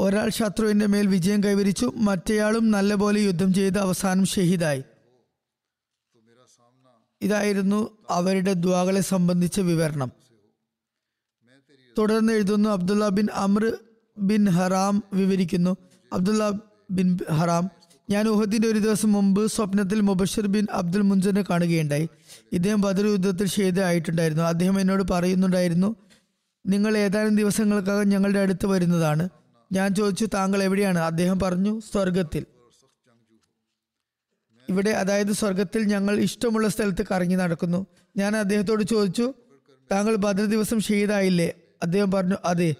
[0.00, 4.84] ഒരാൾ ശത്രുവിന്റെ മേൽ വിജയം കൈവരിച്ചു മറ്റേയാളും നല്ലപോലെ യുദ്ധം ചെയ്ത് അവസാനം ഷഹീദായി.
[7.22, 10.12] ഇതായിരുന്നു അവരുടെ ദ്വാകളെ സംബന്ധിച്ച വിവരണം.
[11.98, 13.72] തുടർന്ന് എഴുതുന്നു Abdullah bin Amr
[14.18, 15.76] bin Haram വിവരിക്കുന്നു.
[16.12, 16.50] അബ്ദുല്ല
[16.90, 17.70] ബിൻ ഹറാം
[18.10, 22.08] ഞാൻ ഊഹത്തിന്റെ ഒരു ദിവസം മുമ്പ് സ്വപ്നത്തിൽ മുബഷർ ബിൻ അബ്ദുൽ മുൻസറിനെ കാണുകയുണ്ടായി.
[22.52, 25.96] ഇദ്ദേഹം ബദർ യുദ്ധത്തിൽ ഷെയ്ദായിട്ടുണ്ടായിരുന്നു അദ്ദേഹം എന്നോട് പറയുന്നുണ്ടായിരുന്നു
[26.66, 29.28] നിങ്ങൾ ഏതാനും ദിവസങ്ങൾക്കകം ഞങ്ങളുടെ അടുത്ത് വരുന്നതാണ്.
[29.72, 30.98] ഞാൻ ചോദിച്ചു താങ്കൾ എവിടെയാണ്?
[30.98, 32.46] അദ്ദേഹം പറഞ്ഞു സ്വർഗത്തിൽ
[34.72, 37.80] ഇവിടെ അതായത് സ്വർഗത്തിൽ ഞങ്ങൾ ഇഷ്ടമുള്ള സ്ഥലത്ത് കറങ്ങി നടക്കുന്നു.
[38.14, 39.26] ഞാൻ അദ്ദേഹത്തോട് ചോദിച്ചു
[39.90, 41.48] താങ്കൾ ബദർ ദിവസം ഷെയ്ദായില്ലേ
[41.82, 42.70] അദ്ദേഹം പറഞ്ഞു അതെ.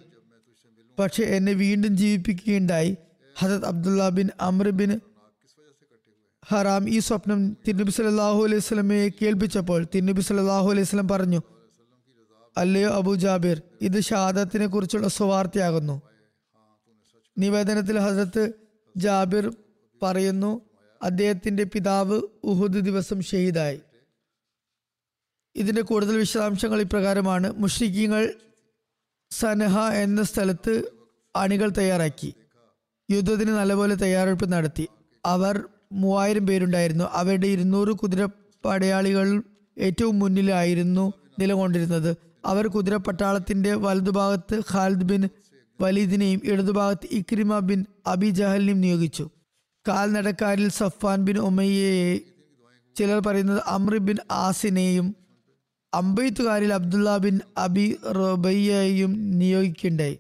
[0.99, 2.93] പക്ഷെ എന്നെ വീണ്ടും ജീവിപ്പിക്കുകയുണ്ടായി.
[3.37, 4.91] ഹസത് Abdullah bin Amr bin
[6.43, 11.41] Haram ഈ സ്വപ്നം തിരുനബി സല്ലല്ലാഹു അലൈഹി സ്വലമയെ കേൾപ്പിച്ചപ്പോൾ തിരുനബി സല്ലല്ലാഹു അലൈഹി സ്വലം പറഞ്ഞു
[12.57, 15.97] അല്ലയോ അബു ജാബിർ ഇത് ഷഹാദത്തിനെ കുറിച്ചുള്ള സ്വാർത്ഥയാകുന്നു
[17.37, 18.45] നിവേദനത്തിൽ ഹസരത്ത്
[18.95, 19.45] ജാബിർ
[20.03, 20.51] പറയുന്നു
[21.03, 23.81] അദ്ദേഹത്തിന്റെ പിതാവ് ഉഹുദ് ദിവസം ഷഹീദായി.
[25.57, 27.53] ഇതിന്റെ കൂടുതൽ വിശദാംശങ്ങൾ ഇപ്രകാരമാണ്.
[27.53, 28.33] മുഷ്രിഖീങ്ങൾ
[29.31, 30.83] സനഹ എന്ന സ്ഥലത്ത്
[31.37, 32.35] അണികൾ തയ്യാറാക്കി.
[33.11, 34.89] യുദ്ധത്തിന് നല്ലപോലെ തയ്യാറെടുപ്പ് നടത്തി.
[35.25, 35.63] അവർ
[35.93, 37.05] മൂവായിരം പേരുണ്ടായിരുന്നു.
[37.05, 38.29] അവരുടെ ഇരുന്നൂറ് കുതിര
[38.65, 39.43] പടയാളികൾ
[39.79, 42.17] ഏറ്റവും മുന്നിലായിരുന്നു നിലകൊണ്ടിരുന്നത്.
[42.45, 45.29] അവർ കുതിര പട്ടാളത്തിന്റെ വലതുഭാഗത്ത് ഖാലിദ് ബിൻ
[45.81, 49.31] വലീദിനെയും ഇടതുഭാഗത്ത് ഇക്രിമ ബിൻ അബി ജഹലിനെയും നിയോഗിച്ചു.
[49.89, 52.21] കാൽനടക്കാരിൽ സഫാൻ ബിൻ ഉമയ്യയെ
[52.97, 55.17] ചിലർ പറയുന്നത് അമ്രി ബിൻ ആസിനെയും
[55.95, 60.19] അമ്പെയ്ത്തുകാരിൽ അബ്ദുല്ല ബിൻ അബി റബയ്യയും നിയോഗിക്കണ്ടായി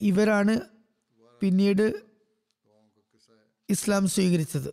[0.00, 0.60] ഇവരാണ്
[1.40, 1.92] പിന്നീട്
[3.68, 4.70] ഇസ്ലാം സ്വീകരിച്ചത്.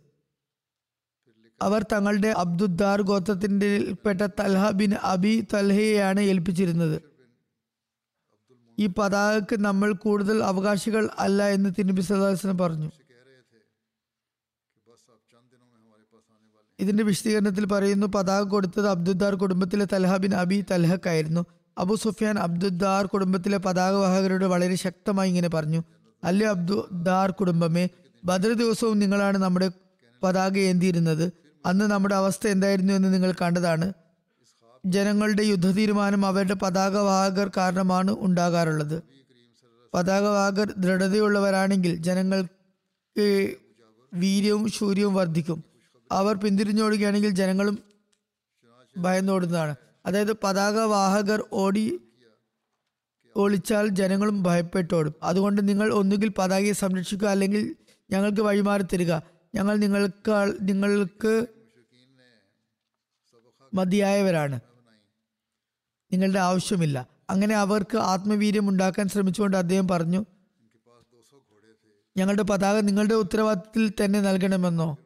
[1.62, 7.02] അവർ തങ്ങളുടെ അബ്ദുദ്ദാർ ഗോത്രത്തിന്റെ പെട്ട തൽഹ ബിൻ അബി തൽഹയെയാണ് ഏൽപ്പിച്ചിരുന്നത്.
[8.78, 12.90] ഈ പതാകക്ക് നമ്മൾ കൂടുതൽ അവകാശികൾ അല്ല എന്ന് തിരുനബി സല്ലാസ്ലം പറഞ്ഞു.
[16.80, 21.44] ഇതിന്റെ വിശദീകരണത്തിൽ പറയുന്നു പതാക കൊടുത്തത് അബ്ദുദ്ദാർ കുടുംബത്തിലെ തൽഹ ബിൻ അബി തൽഹക്കായിരുന്നു.
[21.78, 25.82] അബു സുഫിയാൻ അബ്ദുദ്ദാർ കുടുംബത്തിലെ പതാകവാഹകരോട് വളരെ ശക്തമായി ഇങ്ങനെ പറഞ്ഞു
[26.24, 27.88] അല്ലേ അബ്ദുദ്ദാർ കുടുംബമേ
[28.24, 29.70] ബദർ ദിവസവും നിങ്ങളാണ് നമ്മുടെ
[30.22, 31.32] പതാക ഏന്തിയിരുന്നത്.
[31.66, 33.92] അന്ന് നമ്മുടെ അവസ്ഥ എന്തായിരുന്നു എന്ന് നിങ്ങൾ കണ്ടതാണ്.
[34.86, 39.02] ജനങ്ങളുടെ യുദ്ധ തീരുമാനം അവരുടെ പതാകവാഹകർ കാരണമാണ് ഉണ്ടാകാറുള്ളത്.
[39.94, 43.56] പതാകവാഹകർ ദൃഢതയുള്ളവരാണെങ്കിൽ ജനങ്ങൾക്ക്
[44.14, 45.67] വീര്യവും ശൂര്യവും വർദ്ധിക്കും.
[46.12, 47.78] അവർ പിന്തിരിഞ്ഞോടുകയാണെങ്കിൽ ജനങ്ങളും
[48.98, 49.76] ഭയന്നോടുന്നതാണ്.
[50.06, 52.00] അതായത് പതാക വാഹകർ ഓടി
[53.36, 55.14] ഒളിച്ചാൽ ജനങ്ങളും ഭയപ്പെട്ടോടും.
[55.22, 57.76] അതുകൊണ്ട് നിങ്ങൾ ഒന്നുകിൽ പതാകയെ സംരക്ഷിക്കുക അല്ലെങ്കിൽ
[58.10, 59.14] ഞങ്ങൾക്ക് വഴിമാറി തരിക.
[59.54, 61.46] ഞങ്ങൾ നിങ്ങൾക്ക് നിങ്ങൾക്ക്
[63.74, 64.60] മതിയായവരാണ്.
[66.12, 67.06] നിങ്ങളുടെ ആവശ്യമില്ല.
[67.30, 70.24] അങ്ങനെ അവർക്ക് ആത്മവീര്യം ഉണ്ടാക്കാൻ ശ്രമിച്ചുകൊണ്ട് അദ്ദേഹം പറഞ്ഞു
[72.16, 74.96] ഞങ്ങളുടെ പതാക നിങ്ങളുടെ ഉത്തരവാദിത്തത്തിൽ തന്നെ നൽകണമെന്നോ?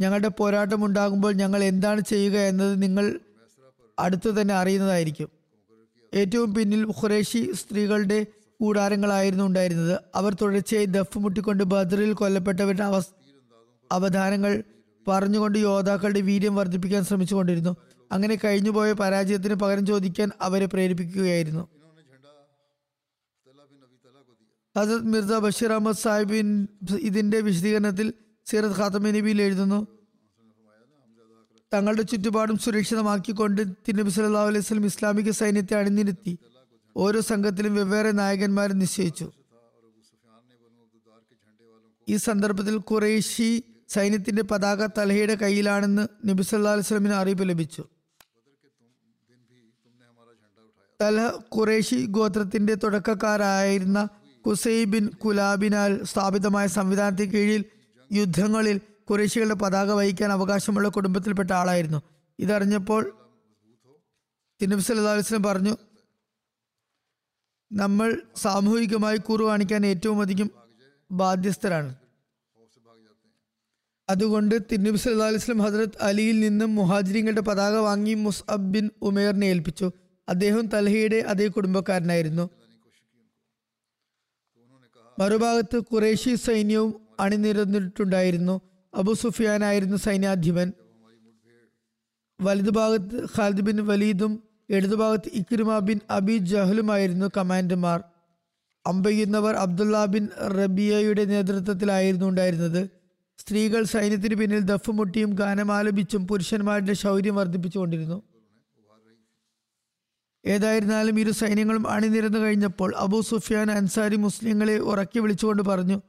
[0.00, 3.20] ഞങ്ങളുടെ പോരാട്ടം ഉണ്ടാകുമ്പോൾ ഞങ്ങൾ എന്താണ് ചെയ്യുക എന്നത് നിങ്ങൾ
[3.98, 5.28] അടുത്തു തന്നെ അറിയുന്നതായിരിക്കും.
[6.14, 8.26] ഏറ്റവും പിന്നിൽ ഖുറേഷി സ്ത്രീകളുടെ
[8.60, 10.00] കൂടാരങ്ങളായിരുന്നു ഉണ്ടായിരുന്നത്.
[10.14, 13.02] അവർ തുടർച്ചയായി ദഫ് മുട്ടിക്കൊണ്ട് ബദറിൽ കൊല്ലപ്പെട്ടവരുടെ അവ
[13.92, 14.62] അവധാനങ്ങൾ
[15.08, 17.76] പറഞ്ഞുകൊണ്ട് യോദ്ധാക്കളുടെ വീര്യം വർദ്ധിപ്പിക്കാൻ ശ്രമിച്ചുകൊണ്ടിരുന്നു.
[18.12, 21.68] അങ്ങനെ കഴിഞ്ഞുപോയ പരാജയത്തിന് പകരം ചോദിക്കാൻ അവരെ പ്രേരിപ്പിക്കുകയായിരുന്നു.
[24.78, 28.12] ഹസരത് മിർസ ബഷീർ അഹമ്മദ് സാഹിബിൻ ഇതിന്റെ വിശദീകരണത്തിൽ
[28.50, 29.86] സീറത്ത് ഖാത്തമ നബിയിൽ എഴുതുന്നു
[31.74, 36.38] തങ്ങളുടെ ചുറ്റുപാടും സുരക്ഷിതമാക്കിക്കൊണ്ട് തിരുനബി സല്ലാ അലൈഹി സ്വലം ഇസ്ലാമിക സൈന്യത്തെ അണിനിരത്തി
[36.96, 39.32] ഓരോ സംഘത്തിലും വെവ്വേറെ നായകന്മാരെ നിശ്ചയിച്ചു.
[42.08, 47.84] ഈ സന്ദർഭത്തിൽ ഖുറൈശി സൈന്യത്തിന്റെ പതാക തലഹയുടെ കയ്യിലാണെന്ന് നബി സല്ലാ അലൈഹി സ്വലമിന് അറിയിപ്പ് ലഭിച്ചു.
[51.02, 54.08] തലഹ ഖുറേഷി ഗോത്രത്തിന്റെ തുടക്കക്കാരായിരുന്ന
[54.46, 57.64] കുസൈ ബിൻ കുലാബിനാൽ സ്ഥാപിതമായ സംവിധാനത്തിന് കീഴിൽ
[58.12, 62.02] യുദ്ധങ്ങളിൽ കുറേശികളുടെ പതാക വഹിക്കാൻ അവകാശമുള്ള കുടുംബത്തിൽപ്പെട്ട ആളായിരുന്നു.
[62.38, 63.02] ഇതറിഞ്ഞപ്പോൾ
[64.60, 65.76] തിരുനബി അലൈഹി വസല്ലം പറഞ്ഞു
[67.72, 70.50] നമ്മൾ സാമൂഹികമായി കൂറു കാണിക്കാൻ ഏറ്റവും അധികം
[71.12, 71.94] ബാധ്യസ്ഥരാണ്.
[74.10, 79.90] അതുകൊണ്ട് തിരുനബി അലൈഹി വസല്ലം ഹസ്രത്ത് അലിയിൽ നിന്നും മുഹാജിരിങ്ങളുടെ പതാക വാങ്ങി മുസ്അബ് ബിൻ ഉമേറിനെ ഏൽപ്പിച്ചു.
[80.28, 82.50] അദ്ദേഹം തൽഹയുടെ അതേ കുടുംബക്കാരനായിരുന്നു.
[85.18, 88.60] മറുഭാഗത്ത് ഖുറൈശി സൈന്യവും അണിനിരന്നിട്ടുണ്ടായിരുന്നു.
[88.94, 90.72] അബു സുഫിയാനായിരുന്നു സൈന്യാധിപൻ.
[92.40, 98.04] വലതുഭാഗത്ത് ഖാലിദ് ബിൻ വലീദും ഇടതുഭാഗത്ത് ഇക്രിമ ബിൻ അബി ജഹലുമായിരുന്നു കമാൻഡർമാർ.
[98.86, 102.88] അമ്പയ്യുന്നവർ അബ്ദുള്ള ബിൻ റബിയയുടെ നേതൃത്വത്തിലായിരുന്നു ഉണ്ടായിരുന്നത്.
[103.38, 108.22] സ്ത്രീകൾ സൈന്യത്തിന് പിന്നിൽ ദഫുമുട്ടിയും ഗാനമാലപിച്ചും പുരുഷന്മാരുടെ ശൗര്യം വർദ്ധിപ്പിച്ചുകൊണ്ടിരുന്നു.
[110.46, 116.00] ഏതായിരുന്നാലും ഇരു സൈന്യങ്ങളും അണിനിരന്നു കഴിഞ്ഞപ്പോൾ അബൂ സുഫിയാൻ അൻസാരി മുസ്ലിങ്ങളെ ഉറക്കി വിളിച്ചുകൊണ്ട് പറഞ്ഞു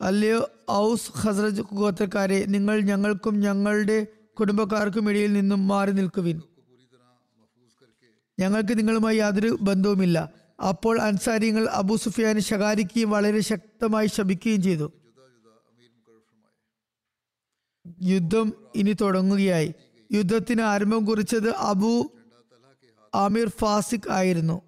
[0.00, 4.06] അല്ലയോ ഔസ് ഹസ്രജ് ഗോത്രക്കാരെ നിങ്ങൾ ഞങ്ങൾക്കും ഞങ്ങളുടെ
[4.40, 6.42] കുടുംബക്കാർക്കും ഇടയിൽ നിന്നും മാറി നിൽക്കുവിൻ.
[8.40, 10.32] ഞങ്ങൾക്ക് നിങ്ങളുമായി യാതൊരു ബന്ധവുമില്ല.
[10.68, 14.92] അപ്പോൾ അൻസാരിങ്ങൾ അബൂ സുഫിയാനെ ശകാരിക്കുകയും വളരെ ശക്തമായി ശപിക്കുകയും ചെയ്തു.
[18.02, 19.74] യുദ്ധം ഇനി തുടങ്ങുകയായി.
[20.12, 22.12] യുദ്ധത്തിന് ആരംഭം കുറിച്ചത് അബു
[23.14, 24.62] ആമിർ ഫാസിഖ് ആയിരുന്നു.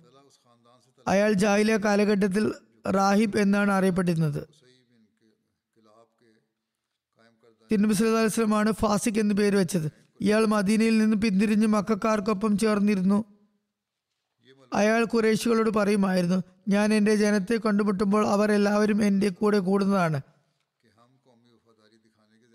[1.09, 2.53] അയാൾ ജാഹിലിയ കാലഘട്ടത്തിൽ
[2.91, 4.68] റാഹിബ് എന്നാണ് അറിയപ്പെട്ടിരുന്നത്.
[7.77, 9.93] വസല്ലമാണ് ഫാസിഖ് എന്ന് പേര് വെച്ചത്.
[10.21, 13.25] ഇയാൾ മദീനയിൽ നിന്ന് പിന്തിരിഞ്ഞ് മക്കാർക്കൊപ്പം ചേർന്നിരുന്നു.
[14.73, 20.21] അയാൾ കുറേശികളോട് പറയുമായിരുന്നു ഞാൻ എന്റെ ജനത്തെ കണ്ടുമുട്ടുമ്പോൾ അവരെല്ലാവരും എന്റെ കൂടെ കൂടുന്നതാണ്.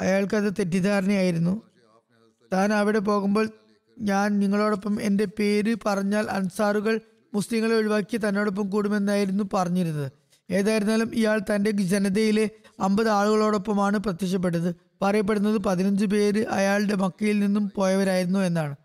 [0.01, 1.61] അയാൾക്കത് തെറ്റിദ്ധാരണയായിരുന്നു.
[2.53, 3.49] താൻ അവിടെ പോകുമ്പോൾ
[3.99, 6.99] ഞാൻ നിങ്ങളോടൊപ്പം എന്റെ പേര് പറഞ്ഞാൽ അൻസാറുകൾ
[7.33, 10.11] മുസ്ലിങ്ങളെ ഒഴിവാക്കി തന്നോടൊപ്പം കൂടുമെന്നായിരുന്നു പറഞ്ഞിരുന്നത്.
[10.49, 14.75] ഏതായിരുന്നാലും ഇയാൾ തന്റെ ജനതയിലെ അമ്പത് ആളുകളോടൊപ്പമാണ് പ്രത്യക്ഷപ്പെട്ടത്.
[15.01, 18.75] പറയപ്പെടുന്നത് പതിനഞ്ച് പേര് അയാളുടെ മക്കയിൽ നിന്നും പോയവരായിരുന്നു എന്നാണ്.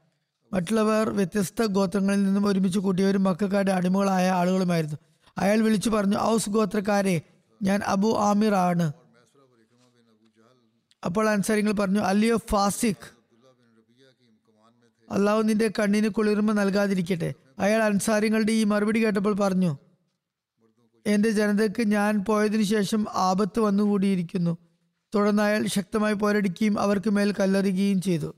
[0.53, 4.97] മറ്റുള്ളവർ വ്യത്യസ്ത ഗോത്രങ്ങളിൽ നിന്നും ഒരുമിച്ച് കൂട്ടിയവരും മക്കാരുടെ അടിമകളായ ആളുകളുമായിരുന്നു.
[5.39, 7.23] അയാൾ വിളിച്ചു പറഞ്ഞു ഔസ് ഗോത്രക്കാരെ
[7.63, 8.93] ഞാൻ അബു ആമിർ ആണ്.
[11.05, 13.19] അപ്പോൾ അൻസാരിങ്ങൾ പറഞ്ഞു അല്ലിയോ ഫാസിഖ്
[15.11, 17.35] അള്ളാഹു നിന്റെ കണ്ണിന് കുളിർമ നൽകാതിരിക്കട്ടെ.
[17.59, 19.77] അയാൾ അൻസാരിങ്ങളുടെ ഈ മറുപടി കേട്ടപ്പോൾ പറഞ്ഞു
[21.09, 24.59] എന്റെ ജനതയ്ക്ക് ഞാൻ പോയതിനു ശേഷം ആപത്ത് വന്നുകൂടിയിരിക്കുന്നു.
[25.15, 28.35] തുടർന്ന് ശക്തമായി പോരടിക്കുകയും അവർക്ക് മേൽ കല്ലെറിയുകയും ചെയ്തു.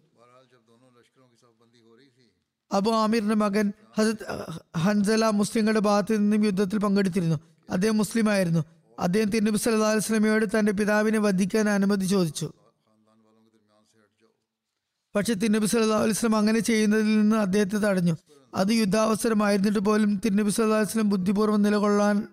[2.73, 4.27] അബു ആമിറിന്റെ മകൻ ഹസത്ത്
[4.79, 7.39] ഹൻസല മുസ്ലിങ്ങളുടെ ഭാഗത്ത് നിന്നും യുദ്ധത്തിൽ പങ്കെടുത്തിരുന്നു.
[7.71, 8.65] അദ്ദേഹം മുസ്ലിം ആയിരുന്നു.
[8.99, 12.53] അദ്ദേഹം തിരുനബി സല്ലാ അലൈഹി വസല്ലമയോട് തന്റെ പിതാവിനെ വധിക്കാൻ അനുമതി ചോദിച്ചു.
[15.15, 18.17] പക്ഷെ തിരുനബി സല്ലാ വസ്ലം അങ്ങനെ ചെയ്യുന്നതിൽ നിന്ന് അദ്ദേഹത്തെ തടഞ്ഞു.
[18.55, 22.29] അത് യുദ്ധാവസരമായിരുന്നിട്ട് പോലും തിരുനബി സല്ലാ വസ്ലം ബുദ്ധിപൂർവം നിലകൊള്ളാൻ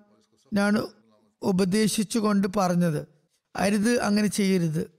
[0.53, 0.88] ഞാൻ
[1.41, 3.07] ഉപദേശിച്ചുകൊണ്ട് പറഞ്ഞത്.
[3.55, 4.91] അരുത് അങ്ങനെ ചെയ്യരുത്.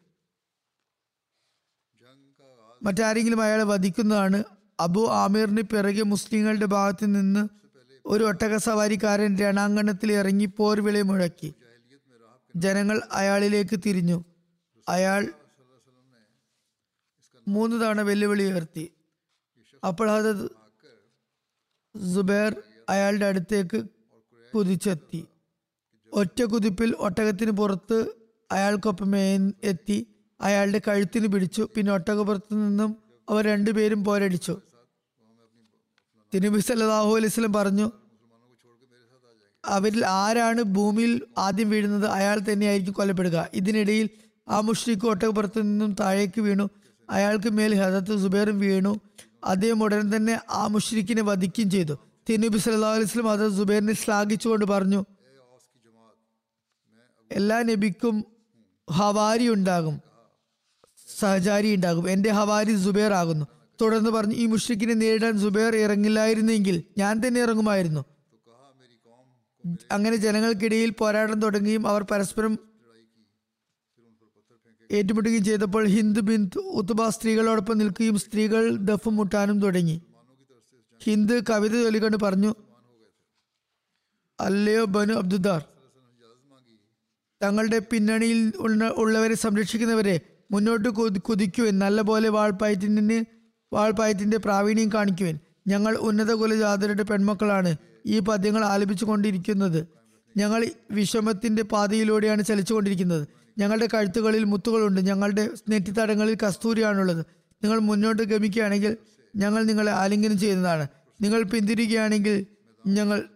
[2.83, 4.45] മറ്റാരെങ്കിലും അയാളെ വധിക്കുന്നതാണ്.
[4.81, 7.49] അബു ആമീറിന് പിറകെ മുസ്ലിങ്ങളുടെ ഭാഗത്ത് നിന്ന്
[8.07, 11.55] ഒരു ഒട്ടക സവാരിക്കാരൻ രണാങ്കണത്തിൽ ഇറങ്ങി പോർവിളി മുഴക്കി.
[12.57, 14.25] ജനങ്ങൾ അയാളിലേക്ക് തിരിഞ്ഞു.
[14.89, 15.27] അയാൾ
[17.49, 18.93] മൂന്ന് തവണ വെല്ലുവിളി ഉയർത്തി.
[19.87, 20.47] അപ്പോൾ അത്
[22.15, 23.83] സുബേർ അയാളുടെ അടുത്തേക്ക്
[24.55, 25.27] കുതിച്ചെത്തി.
[26.13, 28.07] ഒറ്റ കുതിപ്പിൽ ഒട്ടകത്തിന് പുറത്ത്
[28.53, 29.17] അയാൾക്കൊപ്പം
[29.65, 30.07] എത്തി.
[30.41, 31.69] അയാളുടെ കഴുത്തിന് പിടിച്ചു.
[31.77, 32.97] പിന്നെ ഒട്ടകപ്പുറത്ത് നിന്നും
[33.31, 34.59] അവർ രണ്ടുപേരും പോരടിച്ചു.
[36.35, 37.91] തിരുബി സല്ലാഹു അലൈഹി സ്വലം പറഞ്ഞു
[39.65, 42.07] അവരിൽ ആരാണ് ഭൂമിയിൽ ആദ്യം വീഴുന്നത്?
[42.07, 43.49] അയാൾ തന്നെയായിരിക്കും കൊല്ലപ്പെടുക.
[43.55, 44.11] ഇതിനിടയിൽ
[44.49, 46.71] ആ മുഷ്രിഖ് ഒട്ടകപ്പുറത്ത് നിന്നും താഴേക്ക് വീണു.
[47.11, 49.01] അയാൾക്ക് മേൽ ഹദത്ത് സുബേറും വീണു.
[49.45, 51.99] അദ്ദേഹം ഉടൻ തന്നെ ആ മുഷ്രിഖിനെ വധിക്കുകയും ചെയ്തു.
[52.29, 55.05] തിരുനബി സല്ലാ അലൈഹി വസല്ലം അത് സുബൈറിനെ ശ്ലാഘിച്ചുകൊണ്ട് പറഞ്ഞു
[57.31, 58.25] എല്ലാ നബിക്കും
[58.91, 60.01] ഹവാരി ഉണ്ടാകും
[61.19, 62.11] സഹചാരി ഉണ്ടാകും.
[62.11, 63.47] എന്റെ ഹവാരി സുബൈർ ആകുന്നു.
[63.81, 68.05] തുടർന്ന് പറഞ്ഞു ഈ മുഷ്രിഖിനെ നേരിടാൻ സുബൈർ ഇറങ്ങില്ലായിരുന്നെങ്കിൽ ഞാൻ തന്നെ ഇറങ്ങുമായിരുന്നു.
[69.93, 72.59] അങ്ങനെ ജനങ്ങൾക്കിടയിൽ പോരാട്ടം തുടങ്ങുകയും അവർ പരസ്പരം
[74.93, 80.03] ഏറ്റുമുട്ടുകയും ചെയ്തപ്പോൾ ഹിന്ദ് ബിന്ദ് ഉത്തുബ സ്ത്രീകളോടൊപ്പം നിൽക്കുകയും സ്ത്രീകൾ ദഫ് മുട്ടാനും തുടങ്ങി.
[81.05, 82.55] ഹിന്ദ് കവിത ചൊല്ലിക്കൊണ്ട് പറഞ്ഞു
[84.41, 85.65] അല്ലയോ ബനു അബ്ദുദാർ
[87.43, 88.53] തങ്ങളുടെ പിന്നണിയിൽ
[88.97, 90.21] ഉള്ളവരെ സംരക്ഷിക്കുന്നവരെ
[90.51, 93.25] മുന്നോട്ട് കുതിക്കുവാൻ നല്ലപോലെ വാൾപ്പയറ്റിന്
[93.73, 99.87] വാൾപ്പായത്തിന്റെ പ്രാവീണ്യം കാണിക്കുവാൻ ഞങ്ങൾ ഉന്നത കുലജാതരുടെ പെൺമക്കളാണ് ഈ പദ്യങ്ങൾ ആലപിച്ചു കൊണ്ടിരിക്കുന്നത്
[100.37, 103.29] ഞങ്ങൾ വിഷമത്തിന്റെ പാതയിലൂടെയാണ് ചലിച്ചുകൊണ്ടിരിക്കുന്നത്.
[103.59, 105.01] ഞങ്ങളുടെ കഴുത്തുകളിൽ മുത്തുകളുണ്ട്.
[105.01, 107.27] ഞങ്ങളുടെ നെറ്റിത്തടങ്ങളിൽ കസ്തൂരിയാണുള്ളത്.
[107.65, 108.97] നിങ്ങൾ മുന്നോട്ട് ഗമിക്കുകയാണെങ്കിൽ
[109.37, 110.89] ഞങ്ങൾ നിങ്ങളെ ആലിംഗനം ചെയ്യുന്നതാണ്.
[111.21, 112.47] നിങ്ങൾ പിന്തിരിക്കുകയാണെങ്കിൽ
[112.87, 113.29] ഞങ്ങൾ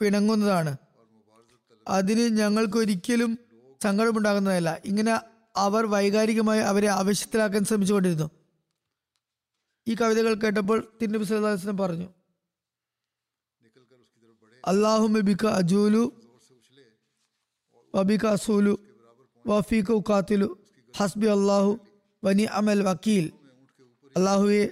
[0.00, 0.76] പിണങ്ങുന്നതാണ്.
[1.88, 3.38] അതിന് ഞങ്ങൾക്കൊരിക്കലും
[3.82, 4.80] സങ്കടമുണ്ടാകുന്നതല്ല.
[4.84, 5.20] ഇങ്ങനെ
[5.56, 8.30] അവർ വൈകാരികമായി അവരെ ആവശ്യത്തിലാക്കാൻ ശ്രമിച്ചുകൊണ്ടിരുന്നു.
[9.88, 12.08] ഈ കവിതകൾ കേട്ടപ്പോൾ തിരുനബി സല്ലല്ലാഹു പറഞ്ഞു
[14.66, 16.12] അള്ളാഹു ബിക അജൂലു
[17.94, 18.78] വബിക അസൂലു
[19.46, 20.58] വഫീക ഉഖാത്തിലു
[20.96, 21.78] ഹസ്ബി അള്ളാഹു
[22.24, 23.32] വനി അമൽ വക്കീൽ.
[24.16, 24.68] അള്ളാഹുവെ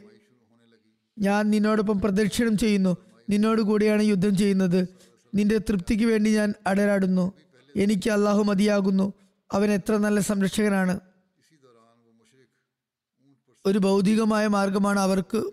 [1.19, 2.97] ഞാൻ നിന്നോടൊപ്പം പ്രദക്ഷിണം ചെയ്യുന്നു.
[3.31, 4.96] നിന്നോട് കൂടിയാണ് യുദ്ധം ചെയ്യുന്നത്.
[5.37, 7.33] നിന്റെ തൃപ്തിക്ക് വേണ്ടി ഞാൻ അടരാടുന്നു.
[7.77, 9.13] എനിക്ക് അള്ളാഹു മതിയാകുന്നു.
[9.53, 11.01] അവൻ എത്ര നല്ല സംരക്ഷകനാണ്.
[13.67, 15.51] ഒരു ഭൗതികമായ മാർഗമാണ് അവർക്ക്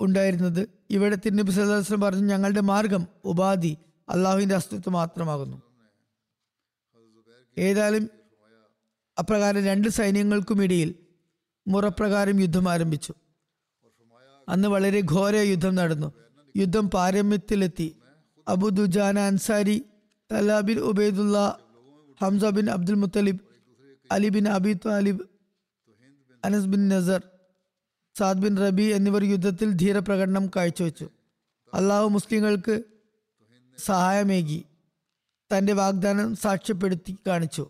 [0.00, 0.68] ഉണ്ടായിരുന്നത്.
[0.90, 3.76] ഇവിടെ തിരുനബി വസല്ലം പറഞ്ഞു ഞങ്ങളുടെ മാർഗം ഉപാധി
[4.08, 5.62] അള്ളാഹുവിന്റെ അസ്തിത്വം മാത്രമാകുന്നു.
[7.58, 8.10] ഏതായാലും
[9.18, 10.94] അപ്രകാരം രണ്ട് സൈന്യങ്ങൾക്കുമിടയിൽ
[11.68, 13.14] മുറപ്രകാരം യുദ്ധം ആരംഭിച്ചു.
[14.48, 16.12] അന്ന് വളരെ ഘോര യുദ്ധം നടന്നു.
[16.56, 17.96] യുദ്ധം പാരമ്യത്തിലെത്തി.
[18.46, 19.84] Abu Dujana Ansari
[20.32, 21.38] Talha bin Ubaidullah
[22.22, 23.42] Hamza bin Abdul Muttalib
[24.10, 25.24] Ali bin Abi Talib
[26.44, 27.22] Anas bin Nasr
[28.16, 31.06] Saad bin Rabi എന്നിവർ യുദ്ധത്തിൽ ധീരപ്രകടനം കാഴ്ചവെച്ചു.
[31.74, 32.84] അള്ളാഹു മുസ്ലിങ്ങൾക്ക്
[33.78, 34.64] സഹായമേകി
[35.50, 37.64] തന്റെ വാഗ്ദാനം സാക്ഷ്യപ്പെടുത്തി കാണിച്ചു.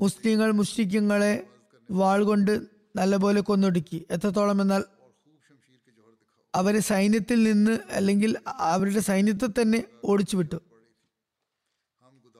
[0.00, 1.46] മുസ്ലിങ്ങൾ മുസ്ലിങ്ങളെ
[1.90, 2.52] വാൾ കൊണ്ട്
[2.96, 4.06] നല്ലപോലെ കൊന്നൊടുക്കി.
[4.10, 4.84] എത്രത്തോളം എന്നാൽ
[6.58, 8.30] അവരെ സൈന്യത്തിൽ നിന്ന് അല്ലെങ്കിൽ
[8.70, 10.58] അവരുടെ സൈന്യത്തെ തന്നെ ഓടിച്ചു വിട്ടു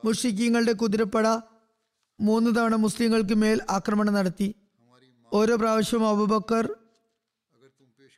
[0.04, 1.26] മുഷിക്കീങ്ങളുടെ കുതിരപ്പട
[2.20, 4.48] മൂന്ന് തവണ മുസ്ലിങ്ങൾക്ക് മേൽ ആക്രമണം നടത്തി.
[5.32, 6.64] ഓരോ പ്രാവശ്യവും അബുബക്കർ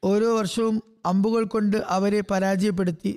[0.04, 3.12] ഓരോ വർഷവും അമ്പുകൾ കൊണ്ട് അവരെ പരാജയപ്പെടുത്തി.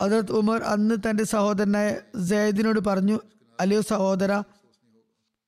[0.00, 1.88] അതത് ഉമർ അന്ന് തന്റെ സഹോദരനായ
[2.30, 3.16] ജയദിനോട് പറഞ്ഞു
[3.60, 4.32] അലിയോ സഹോദര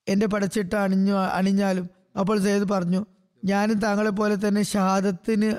[0.09, 1.87] എന്റെ പടച്ചിട്ട് അണിഞ്ഞു അണിഞ്ഞാലും.
[2.21, 3.01] അപ്പോൾ സയ്യിദ് പറഞ്ഞു
[3.43, 5.51] ഞാനും താങ്കളെ പോലെ തന്നെ ഷഹാദത്തിന്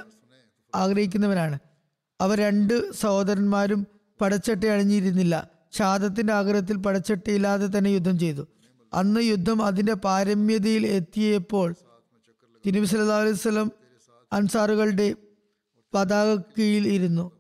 [0.76, 1.60] ആഗ്രഹിക്കുന്നവനാണ്
[2.22, 3.88] അവർ രണ്ട് സഹോദരന്മാരും
[4.22, 5.50] പടച്ചട്ട അണിഞ്ഞിരുന്നില്ല.
[5.72, 8.48] ശാദത്തിന്റെ ആഗ്രഹത്തിൽ പടച്ചട്ടയില്ലാതെ തന്നെ യുദ്ധം ചെയ്തു.
[8.94, 11.76] അന്ന് യുദ്ധം അതിന്റെ പാരമ്യതയിൽ എത്തിയപ്പോൾ
[12.66, 13.72] തിരുവി സല്ലല്ലാഹു അലൈഹി വസല്ലം
[14.34, 15.16] അൻസാറുകളുടെ
[15.94, 17.32] പതാക കീഴിൽ ഇരുന്നു.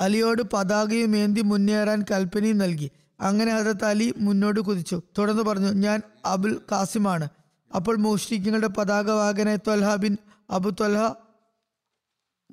[0.00, 2.90] അലിയോട് പതാകയും ഏന്തി മുന്നേറാൻ കൽപ്പനയും നൽകി.
[3.20, 5.02] അങ്ങനെ ഹജറത്ത് അലി മുന്നോട്ട് കുതിച്ചു.
[5.18, 7.28] തുടർന്ന് പറഞ്ഞു ഞാൻ അബുൽ കാസിമാണ്
[7.76, 10.16] അപ്പോൾ മുഷ്രിഖുകളുടെ പതാക വാഹനായ ത്വൽഹ ബിൻ
[10.50, 11.14] അബു ത്വൽഹ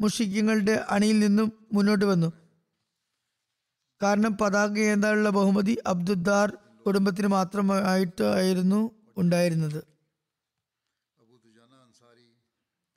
[0.01, 2.33] മുഷിക്കങ്ങളുടെ അണിയിൽ നിന്നും മുന്നോട്ട് വന്നു.
[4.03, 9.83] കാരണം പതാക ഏന്താനുള്ള ബഹുമതി അബ്ദുദ്ദാർ കുടുംബത്തിന് മാത്രമായിട്ടായിരുന്നു ഉണ്ടായിരുന്നത്.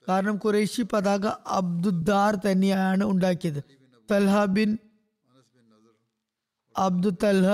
[0.09, 3.63] കാരണം കുറേശി പതാക അബ്ദുദ്ദാർ തന്നെയാണ് ഉണ്ടാക്കിയത്.
[4.11, 4.77] തൽഹ ബിൻ
[6.77, 7.49] അബ്ദു തൽഹ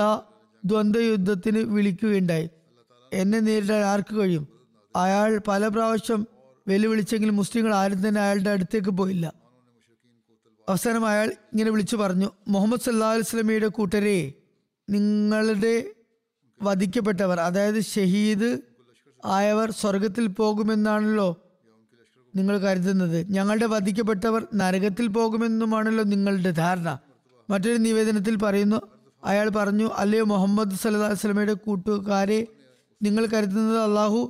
[0.64, 2.50] ദ്വന്ദ്വ യുദ്ധത്തിന് വിളിക്കുകയുണ്ടായി.
[3.12, 4.48] എന്നെ നേരിടാൻ ആർക്ക് കഴിയും?
[4.96, 6.26] അയാൾ പല പ്രാവശ്യം
[6.68, 9.32] വെല്ലുവിളിച്ചെങ്കിലും മുസ്ലിങ്ങൾ ആരും തന്നെ അയാളുടെ അടുത്തേക്ക് പോയില്ല.
[10.68, 14.32] അവസാനം അയാൾ ഇങ്ങനെ വിളിച്ചു പറഞ്ഞു മുഹമ്മദ് സല്ലാ അലുസ്ലമിയുടെ കൂട്ടരെ
[14.90, 15.84] നിങ്ങളുടെ
[16.62, 18.58] വധിക്കപ്പെട്ടവർ അതായത് ഷഹീദ്
[19.24, 21.28] ആയവർ സ്വർഗത്തിൽ പോകുമെന്നാണല്ലോ
[22.36, 23.26] നിങ്ങൾ കരുതുന്നത്.
[23.28, 26.98] ഞങ്ങളുടെ വധിക്കപ്പെട്ടവർ നരകത്തിൽ പോകുമെന്നുമാണല്ലോ നിങ്ങളുടെ ധാരണ.
[27.50, 28.80] മറ്റൊരു നിവേദനത്തിൽ പറയുന്നു
[29.24, 32.46] അയാൾ പറഞ്ഞു അല്ലയോ മുഹമ്മദ് സല്ലാ അലൈഹി വസല്ലമയുടെ കൂട്ടുകാരെ
[33.02, 34.20] നിങ്ങൾ കരുതുന്നത് അള്ളാഹു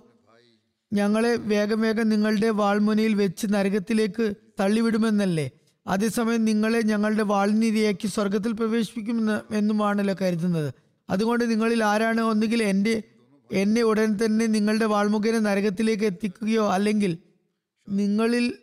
[0.92, 5.50] ഞങ്ങളെ വേഗം വേഗം നിങ്ങളുടെ വാൾമുനയിൽ വെച്ച് നരകത്തിലേക്ക് തള്ളിവിടുമെന്നല്ലേ?
[5.86, 10.74] അതേസമയം നിങ്ങളെ ഞങ്ങളുടെ വാൾനിരയാക്കി സ്വർഗത്തിൽ പ്രവേശിപ്പിക്കുമെന്ന് എന്നുമാണല്ലോ കരുതുന്നത്.
[11.10, 13.02] അതുകൊണ്ട് നിങ്ങളിൽ ആരാണ് ഒന്നുകിൽ എന്റെ
[13.52, 17.18] എന്നെ ഉടൻ തന്നെ നിങ്ങളുടെ വാൾമുഖേന നരകത്തിലേക്ക് എത്തിക്കുകയോ അല്ലെങ്കിൽ
[17.88, 18.54] നിങ്ങളിൽ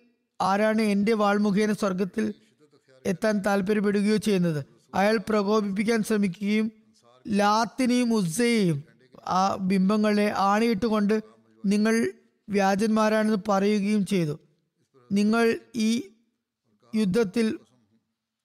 [0.41, 2.33] ആരാണ് എന്റെ വാൾമുഖേന സ്വർഗത്തിൽ
[3.05, 4.65] എത്താൻ താല്പര്യപ്പെടുകയോ ചെയ്യുന്നത്?
[4.95, 6.71] അയാൾ പ്രകോപിപ്പിക്കാൻ ശ്രമിക്കുകയും
[7.27, 8.83] ലാത്തിനെയും ഉസ്സയെയും
[9.27, 11.34] ആ ബിംബങ്ങളെ ആണിയിട്ടുകൊണ്ട്
[11.65, 12.11] നിങ്ങൾ
[12.49, 14.39] വ്യാജന്മാരാണെന്ന് പറയുകയും ചെയ്തു.
[15.11, 16.11] നിങ്ങൾ ഈ
[16.95, 17.59] യുദ്ധത്തിൽ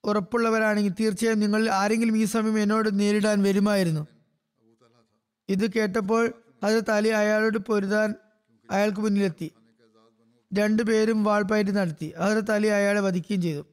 [0.05, 4.07] ഉറപ്പുള്ളവരാണെങ്കിൽ തീർച്ചയായും നിങ്ങൾ ആരെങ്കിലും ഈ സമയം എന്നോട് നേരിടാൻ വരുമായിരുന്നു.
[5.49, 8.15] ഇത് കേട്ടപ്പോൾ അത് തലി അയാളോട് പൊരുതാൻ
[8.71, 9.51] അയാൾക്ക് മുന്നിലെത്തി.
[10.55, 12.13] രണ്ടുപേരും വാൾപ്പയറ്റ് നടത്തി.
[12.19, 13.67] ഹജരത്ത് തലി അയാളെ വധിക്കുകയും ചെയ്തു.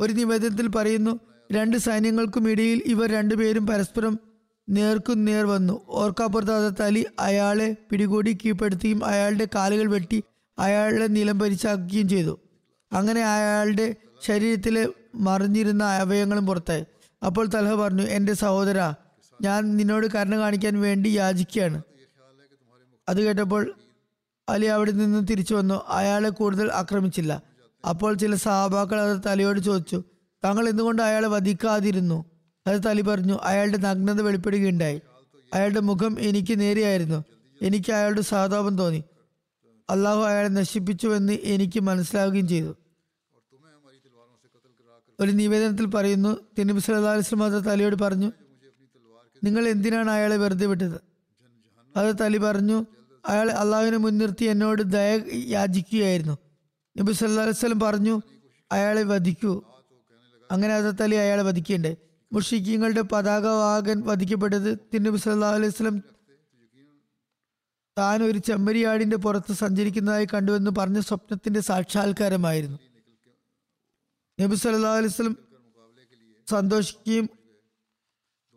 [0.00, 1.20] ഒരു നിവേദനത്തിൽ പറയുന്നു
[1.52, 4.18] രണ്ട് സൈന്യങ്ങൾക്കും ഇടയിൽ ഇവർ രണ്ടുപേരും പരസ്പരം
[4.68, 5.80] നേർക്കും നേർ വന്നു.
[5.88, 10.22] ഓർക്കാപ്പുറത്ത് അയാളെ പിടികൂടി കീഴ്പ്പെടുത്തുകയും അയാളുടെ കാലുകൾ വെട്ടി
[10.58, 12.38] അയാളുടെ നിലം പരിച്ചാക്കുകയും ചെയ്തു.
[12.92, 16.84] അങ്ങനെ അയാളുടെ ശരീരത്തിലെ മറിഞ്ഞിരുന്ന അവയവങ്ങളും പുറത്തായി.
[17.26, 18.92] അപ്പോൾ തലഹ പറഞ്ഞു എന്റെ സഹോദര
[19.42, 21.82] ഞാൻ നിന്നോട് കരുണ കാണിക്കാൻ വേണ്ടി യാചിക്കുകയാണ്.
[23.08, 23.74] അത് കേട്ടപ്പോൾ
[24.48, 25.82] അലി അവിടെ നിന്ന് തിരിച്ചു വന്നു.
[25.88, 27.42] അയാളെ കൂടുതൽ ആക്രമിച്ചില്ല.
[27.88, 30.02] അപ്പോൾ ചില സഹാബാക്കൾ അത് തലയോട് ചോദിച്ചു
[30.44, 32.24] താങ്കൾ എന്തുകൊണ്ട് അയാളെ വധിക്കാതിരുന്നു?
[32.66, 35.00] അത് തലി പറഞ്ഞു അയാളുടെ നഗ്നത വെളിപ്പെടുകയുണ്ടായി.
[35.54, 37.24] അയാളുടെ മുഖം എനിക്ക് നേരെയായിരുന്നു.
[37.62, 39.04] എനിക്ക് അയാളുടെ സാതാപം തോന്നി.
[39.90, 42.76] അള്ളാഹു അയാളെ നശിപ്പിച്ചുവെന്ന് എനിക്ക് മനസ്സിലാവുകയും ചെയ്തു.
[45.20, 48.32] ഒരു നിവേദനത്തിൽ പറയുന്നു തിരുനബി സല്ലാ അലൈഹി വസല്ലം അത് തലിയോട് പറഞ്ഞു
[49.44, 51.00] നിങ്ങൾ എന്തിനാണ് അയാളെ വെറുതെ വിട്ടത്?
[51.96, 52.86] അത് തലി പറഞ്ഞു
[53.28, 56.38] അയാൾ അള്ളാഹുവിനെ മുൻനിർത്തി എന്നോട് ദയ യാചിക്കുകയായിരുന്നു.
[56.98, 58.22] നബി സല്ലാ അലൈഹി സ്വലം പറഞ്ഞു
[58.72, 59.62] അയാളെ വധിക്കൂ.
[60.50, 61.96] അങ്ങനെ അത് തലി അയാളെ വധിക്കുകയുണ്ടായി.
[62.36, 65.98] മുഷിക്കിങ്ങളുടെ പതാകവാഹകൻ വധിക്കപ്പെട്ടത് തിരുനബി സല്ലല്ലാഹു അലൈഹി സ്വലം
[67.96, 72.78] താൻ ഒരു ചെമ്മരിയാടിന്റെ പുറത്ത് സഞ്ചരിക്കുന്നതായി കണ്ടുവെന്ന് പറഞ്ഞ സ്വപ്നത്തിന്റെ സാക്ഷാത്കാരമായിരുന്നു.
[74.38, 75.36] നബി സല്ലാ അലൈഹി വസല്ലം
[76.48, 77.26] സന്തോഷിക്കുകയും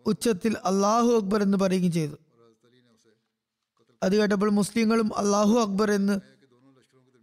[0.05, 2.17] ഉച്ചത്തിൽ അള്ളാഹു അക്ബർ എന്ന് പറയുകയും ചെയ്തു.
[4.01, 6.15] അത് കേട്ടപ്പോൾ മുസ്ലിങ്ങളും അള്ളാഹു അക്ബർ എന്ന്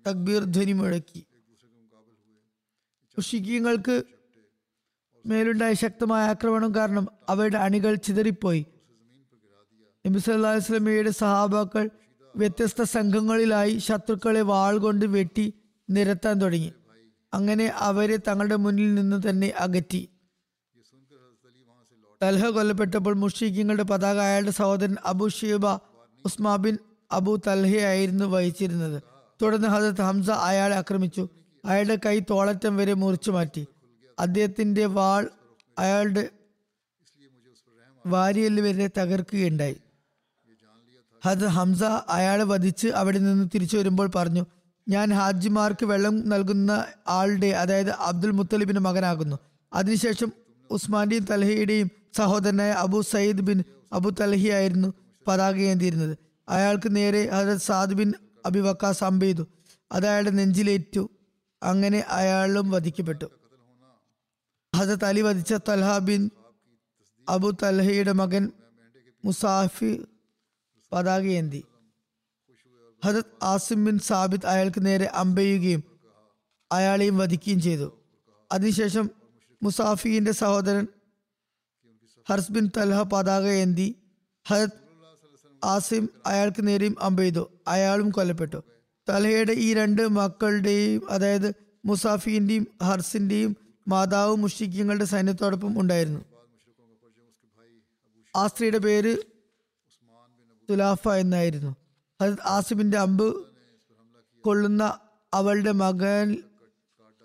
[0.06, 1.20] തക്ബീർ ധ്വനി മുഴക്കി
[3.16, 3.94] മുഷിക്കീങ്ങൾക്ക്
[5.26, 8.66] മേലുണ്ടായ ശക്തമായ ആക്രമണം കാരണം അവയുടെ അണികൾ ചിതറിപ്പോയി.
[10.06, 11.90] നബി സല്ലല്ലാഹു അലൈഹി സഹാബാക്കൾ
[12.36, 15.54] വ്യത്യസ്ത സംഘങ്ങളിലായി ശത്രുക്കളെ വാൾ കൊണ്ട് വെട്ടി
[15.90, 16.72] നിരത്താൻ തുടങ്ങി.
[17.34, 20.08] അങ്ങനെ അവരെ തങ്ങളുടെ മുന്നിൽ നിന്ന് തന്നെ അകറ്റി.
[22.22, 25.66] തൽഹ കൊല്ലപ്പെട്ടപ്പോൾ മുഷീഖിങ്ങളുടെ പതാക അയാളുടെ സഹോദരൻ Abu Shaiba
[26.24, 26.78] Usman bin
[27.12, 29.02] Abu തൽഹയായിരുന്നു വഹിച്ചിരുന്നത്.
[29.42, 31.28] തുടർന്ന് ഹസരത്ത് ഹംസ അയാളെ ആക്രമിച്ചു.
[31.64, 33.66] അയാളുടെ കൈ തോളറ്റം വരെ മുറിച്ചു മാറ്റി.
[34.18, 35.30] അദ്ദേഹത്തിന്റെ വാൾ
[35.78, 36.28] അയാളുടെ
[38.06, 39.76] വാരിയൽ വരെ തകർക്കുകയുണ്ടായി.
[41.24, 44.46] ഹത് ഹംസ അയാളെ വധിച്ച് അവിടെ നിന്ന് തിരിച്ചു വരുമ്പോൾ പറഞ്ഞു
[44.88, 49.36] ഞാൻ ഹാജിമാർക്ക് വെള്ളം നൽകുന്ന ആളുടെ അതായത് അബ്ദുൽ മുത്തലിബിന്റെ മകനാകുന്നു.
[49.72, 50.32] അതിനുശേഷം
[50.70, 54.94] ഉസ്മാന്റെയും തലഹയുടെയും സഹോദരനായ അബു സയ്യിദ് ബിൻ അബു തൽഹിയായിരുന്നു
[55.26, 56.18] പതാക ഏന്തിയിരുന്നത്.
[56.48, 58.12] അയാൾക്ക് നേരെ ഹജരത് സാദ് ബിൻ
[58.46, 59.46] അബിവക്കാസ് അമ്പെയ്തു.
[59.92, 61.10] അത് അയാളുടെ നെഞ്ചിലേറ്റു.
[61.62, 63.26] അങ്ങനെ അയാളും വധിക്കപ്പെട്ടു.
[64.76, 66.30] ഹജരത് അലി വധിച്ച തൽഹ ബിൻ
[67.28, 68.52] അബു തൽഹയുടെ മകൻ
[69.24, 70.04] മുസാഫി
[70.92, 71.64] പതാകയേന്തി
[73.04, 75.82] ഹജത് ആസിം ബിൻ സാബിത്ത് അയാൾക്ക് നേരെ അമ്പെയ്യുകയും
[76.72, 77.98] അയാളെയും വധിക്കുകയും ചെയ്തു.
[78.52, 79.10] അതിനുശേഷം
[79.62, 80.86] മുസാഫിന്റെ സഹോദരൻ
[82.28, 83.96] ഹർസ് ബിൻ തൽഹ പതാക ഏന്തി
[84.48, 84.70] ഹജത്
[85.64, 87.50] ആസിം അയാൾക്ക് നേരെയും അമ്പെയ്തു.
[87.68, 88.62] അയാളും കൊല്ലപ്പെട്ടു.
[89.08, 93.56] തലഹയുടെ ഈ രണ്ട് മക്കളുടെയും അതായത് മുസാഫിന്റെയും ഹർസിന്റെയും
[93.88, 96.20] മാതാവ് മുഷിക്കങ്ങളുടെ സൈന്യത്തോടൊപ്പം ഉണ്ടായിരുന്നു.
[98.36, 99.16] ആ സ്ത്രീയുടെ പേര്
[100.70, 101.76] തുലാഫ എന്നായിരുന്നു.
[102.22, 103.46] ഹജത് ആസിമിന്റെ അമ്പ്
[104.44, 104.98] കൊള്ളുന്ന
[105.34, 106.36] അവളുടെ മകൻ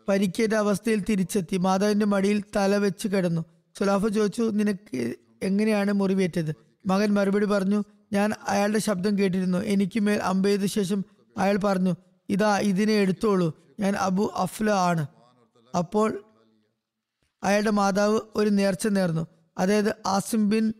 [0.07, 1.57] പരിക്കേറ്റ അവസ്ഥയിൽ തിരിച്ചെത്തി.
[1.57, 3.45] മാതാവിന്റെ മടിയിൽ തല വെച്ച് കിടന്നു.
[3.79, 6.55] സുലാഫ ചോദിച്ചു നിനക്ക് എങ്ങനെയാണ് മുറിവേറ്റത്?
[6.85, 9.57] മകൻ മറുപടി പറഞ്ഞു ഞാൻ അയാളുടെ ശബ്ദം കേട്ടിരുന്നു.
[9.57, 11.05] എനിക്ക് മേൽ അമ്പെയ്ത ശേഷം
[11.37, 11.95] അയാൾ പറഞ്ഞു
[12.29, 13.53] ഇതാ ഇതിനെ എടുത്തോളൂ.
[13.79, 15.07] ഞാൻ അബു അഫ്ല ആണ്.
[15.77, 16.23] അപ്പോൾ
[17.43, 19.27] അയാളുടെ മാതാവ് ഒരു നേർച്ച നേർന്നു.
[19.57, 20.73] അതായത് ആസിം ബിൻ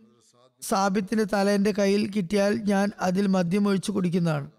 [0.62, 4.52] സാബിത്തിന്റെ തല എന്റെ കയ്യിൽ കിട്ടിയാൽ ഞാൻ അതിൽ മദ്യം ഒഴിച്ചു കുടിക്കുന്നതാണ്.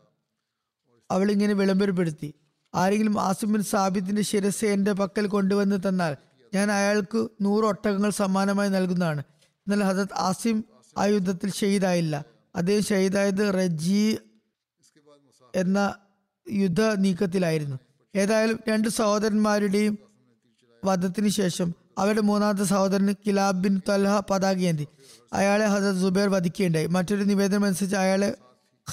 [1.11, 2.35] അവൾ ഇങ്ങനെ വിളംബരപ്പെടുത്തി.
[2.75, 6.17] ആരെങ്കിലും ആസിം ബിൻ സാബിത്തിന്റെ ശിരസ് എന്റെ പക്കൽ കൊണ്ടുവന്ന് തന്നാൽ
[6.55, 9.23] ഞാൻ അയാൾക്ക് നൂറ് ഒട്ടകങ്ങൾ സമ്മാനമായി നൽകുന്നതാണ്.
[9.55, 10.65] എന്നാൽ ഹസത്ത് ആസിം
[10.99, 12.25] ആ യുദ്ധത്തിൽ ഷെയ്ദായില്ല
[12.57, 14.19] അദ്ദേഹം ഷെയ്ദായത് റജി
[15.57, 15.95] എന്ന
[16.51, 17.77] യുദ്ധ നീക്കത്തിലായിരുന്നു.
[18.17, 19.99] ഏതായാലും രണ്ട് സഹോദരന്മാരുടെയും
[20.85, 24.87] വധത്തിന് ശേഷം അവരുടെ മൂന്നാമത്തെ സഹോദരൻ കിലാബ് ബിൻ തൽഹ പതാകയേന്തി.
[25.33, 26.87] അയാളെ ഹസരത് സുബേർ വധിക്കുകയുണ്ടായി.
[26.87, 28.35] മറ്റൊരു നിവേദനം അനുസരിച്ച് അയാളെ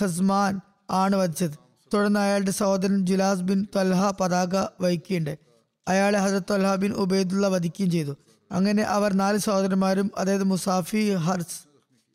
[0.01, 0.59] ഖസ്മാൻ
[0.91, 1.51] ആണ് വധിച്ചത്.
[1.93, 5.38] തുടർന്ന് അയാളുടെ സഹോദരൻ ജുലാസ് ബിൻ തൽഹ പതാക വഹിക്കുകയുണ്ടായി.
[5.88, 8.17] അയാളെ ഹസരത് തൽഹ ബിൻ ഉബൈദുള്ള വധിക്കുകയും ചെയ്തു.
[8.51, 11.59] അങ്ങനെ അവർ നാല് സഹോദരന്മാരും അതായത് മുസാഫി ഹർസ്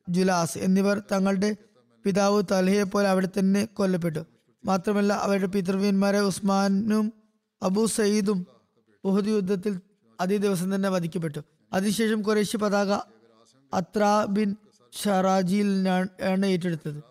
[0.09, 1.57] ജുലാസ് എന്നിവർ തങ്ങളുടെ
[2.05, 4.27] പിതാവ് തൽഹയെ പോലെ അവിടെ തന്നെ കൊല്ലപ്പെട്ടു.
[4.65, 7.13] മാത്രമല്ല അവരുടെ പിതൃവ്യന്മാരെ ഉസ്മാനും
[7.63, 8.47] അബു സയ്യിദും
[9.05, 9.81] ഉഹദ് യുദ്ധത്തിൽ
[10.21, 11.39] അതേ ദിവസം തന്നെ വധിക്കപ്പെട്ടു.
[11.73, 12.93] അതിനുശേഷം കുറേശ്ശി പതാക
[13.75, 14.57] അത്ര ബിൻ
[15.03, 17.03] ഷറാജിയിലാണ് ഏറ്റെടുത്തത്.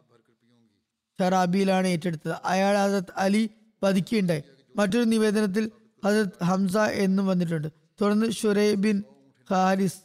[1.19, 2.35] ഷറാബിയിലാണ് ഏറ്റെടുത്തത്.
[2.45, 3.49] അയാൾ ഹസരത് അലി
[3.83, 4.43] വധിക്കുകയുണ്ടായി.
[4.75, 5.71] മറ്റൊരു നിവേദനത്തിൽ
[6.06, 7.67] ഹസരത് ഹംസ എന്നും വന്നിട്ടുണ്ട്.
[8.01, 9.04] തുടർന്ന് ഷുറേ ബിൻ
[9.51, 9.99] ഹാരിസ്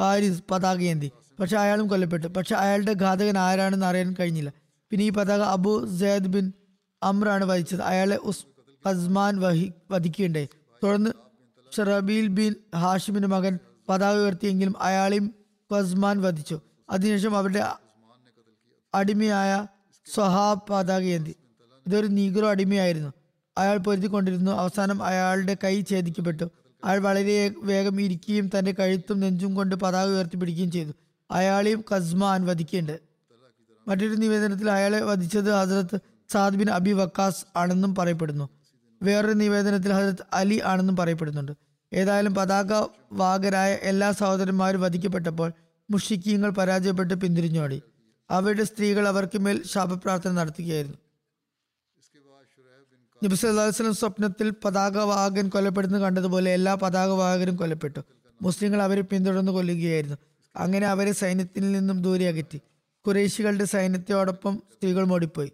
[0.00, 2.26] ഹാരിസ് പതാകയേന്തി പക്ഷെ അയാളും കൊല്ലപ്പെട്ടു.
[2.26, 4.52] പക്ഷെ അയാളുടെ ഘാതകൻ ആരാണെന്ന് അറിയാൻ കഴിഞ്ഞില്ല.
[4.90, 6.52] പിന്നെ ഈ പതാക അബു സെയ്ദ് ബിൻ
[7.02, 7.82] അമ്രാണ് വധിച്ചത്.
[7.82, 8.46] അയാളെ ഉസ്
[8.88, 10.48] ഹസ്മാൻ വഹി വധിക്കുകയുണ്ടായി.
[10.84, 11.10] തുടർന്ന്
[11.76, 13.58] ഷറബീൽ ബിൻ ഹാഷിമിന്റെ മകൻ
[13.88, 15.34] പതാക ഉയർത്തിയെങ്കിലും അയാളെയും
[15.72, 16.60] ഖസ്മാൻ വധിച്ചു.
[16.90, 17.64] അതിനുശേഷം അവരുടെ
[18.94, 19.66] അടിമയായ
[20.14, 21.36] സ്വഹാബ് പതാക ഏന്തി.
[21.86, 23.12] ഇതൊരു നീഗ്രോ അടിമയായിരുന്നു.
[23.58, 26.44] അയാൾ പൊരുത്തിക്കൊണ്ടിരുന്നു അവസാനം അയാളുടെ കൈ ഛേദിക്കപ്പെട്ടു.
[26.84, 30.92] അയാൾ വളരെ വേഗം ഇരിക്കുകയും തന്റെ കഴുത്തും നെഞ്ചും കൊണ്ട് പതാക ഉയർത്തി പിടിക്കുകയും ചെയ്തു.
[31.30, 33.00] അയാളെയും ഖസ്മാൻ വധിക്കേണ്ടത്.
[33.88, 38.48] മറ്റൊരു നിവേദനത്തിൽ അയാളെ വധിച്ചത് ഹസരത്ത് സാദ് ബിൻ അബി വക്കാസ് ആണെന്നും പറയപ്പെടുന്നു.
[39.02, 41.65] വേറൊരു നിവേദനത്തിൽ ഹസരത്ത് അലി ആണെന്നും പറയപ്പെടുന്നുണ്ട്.
[41.92, 45.52] ഏതായാലും പതാക വാഗരായ എല്ലാ സഹോദരന്മാരും വധിക്കപ്പെട്ടപ്പോൾ
[45.90, 47.82] മുഷിക്കീങ്ങൾ പരാജയപ്പെട്ട് പിന്തിരിഞ്ഞോടി.
[48.30, 50.96] അവരുടെ സ്ത്രീകൾ അവർക്ക് മേൽ ശാപപ്രാർത്ഥന നടത്തുകയായിരുന്നു.
[53.24, 58.00] നബി സ്വപ്നത്തിൽ സ്വപ്നത്തിൽ പതാകവാഹകൻ കൊല്ലപ്പെടുന്നത് കണ്ടതുപോലെ എല്ലാ പതാക വാഹകരും കൊല്ലപ്പെട്ടു.
[58.42, 60.16] മുസ്ലിങ്ങൾ അവരെ പിന്തുടർന്ന് കൊല്ലുകയായിരുന്നു.
[60.56, 62.60] അങ്ങനെ അവരെ സൈന്യത്തിൽ നിന്നും ദൂരെ അകറ്റി.
[63.06, 65.52] കുറേശികളുടെ സൈന്യത്തോടൊപ്പം സ്ത്രീകൾ ഓടിപ്പോയി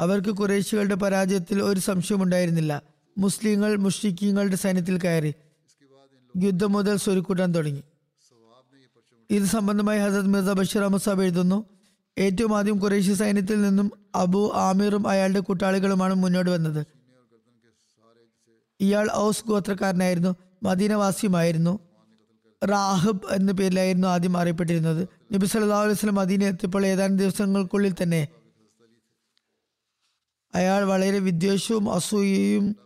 [0.00, 5.34] അവർക്ക് കുറേശികളുടെ പരാജയത്തിൽ ഒരു സംശയമുണ്ടായിരുന്നില്ല മുസ്ലിങ്ങൾ മുഷ്രിഖീങ്ങളുടെ സൈന്യത്തിൽ കയറി
[6.36, 7.82] യുദ്ധം മുതൽ സ്വരുക്കൂട്ടാൻ തുടങ്ങി.
[9.30, 11.64] ഇത് സംബന്ധമായി ഹസരത് മിർസ ബഷീർ അഹമ്മദ് സാബ് എഴുതുന്നു
[12.18, 16.86] ഏറ്റവും ആദ്യം കുറേശ്യ സൈന്യത്തിൽ നിന്നും അബു ആമീറും അയാളുടെ കൂട്ടാളികളുമാണ് മുന്നോട്ട് വന്നത്.
[18.80, 21.78] ഇയാൾ ഔസ് ഗോത്രക്കാരനായിരുന്നു മദീനവാസിയുമായിരുന്നു.
[22.64, 25.08] റാഹബ് എന്ന പേരിലായിരുന്നു ആദ്യം അറിയപ്പെട്ടിരുന്നത്.
[25.32, 28.28] നബി സല്ലാ വസല്ലം മദീന എത്തിയപ്പോൾ ഏതാനും ദിവസങ്ങൾക്കുള്ളിൽ തന്നെ
[30.54, 32.76] അയാൾ വളരെ വിദ്വേഷവും അസൂയയും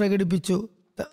[0.00, 0.68] പ്രകടിപ്പിച്ചു.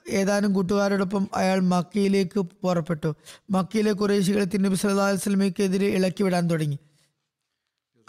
[0.09, 3.15] ഏതാനും കൂട്ടുകാരോടൊപ്പം അയാൾ മക്കയിലേക്ക് പുറപ്പെട്ടു.
[3.51, 6.77] മക്കയിലെ കുറേശികളെ തിരുനബി വസല്ലമയ്ക്കെതിരെ ഇളക്കി വിടാൻ തുടങ്ങി.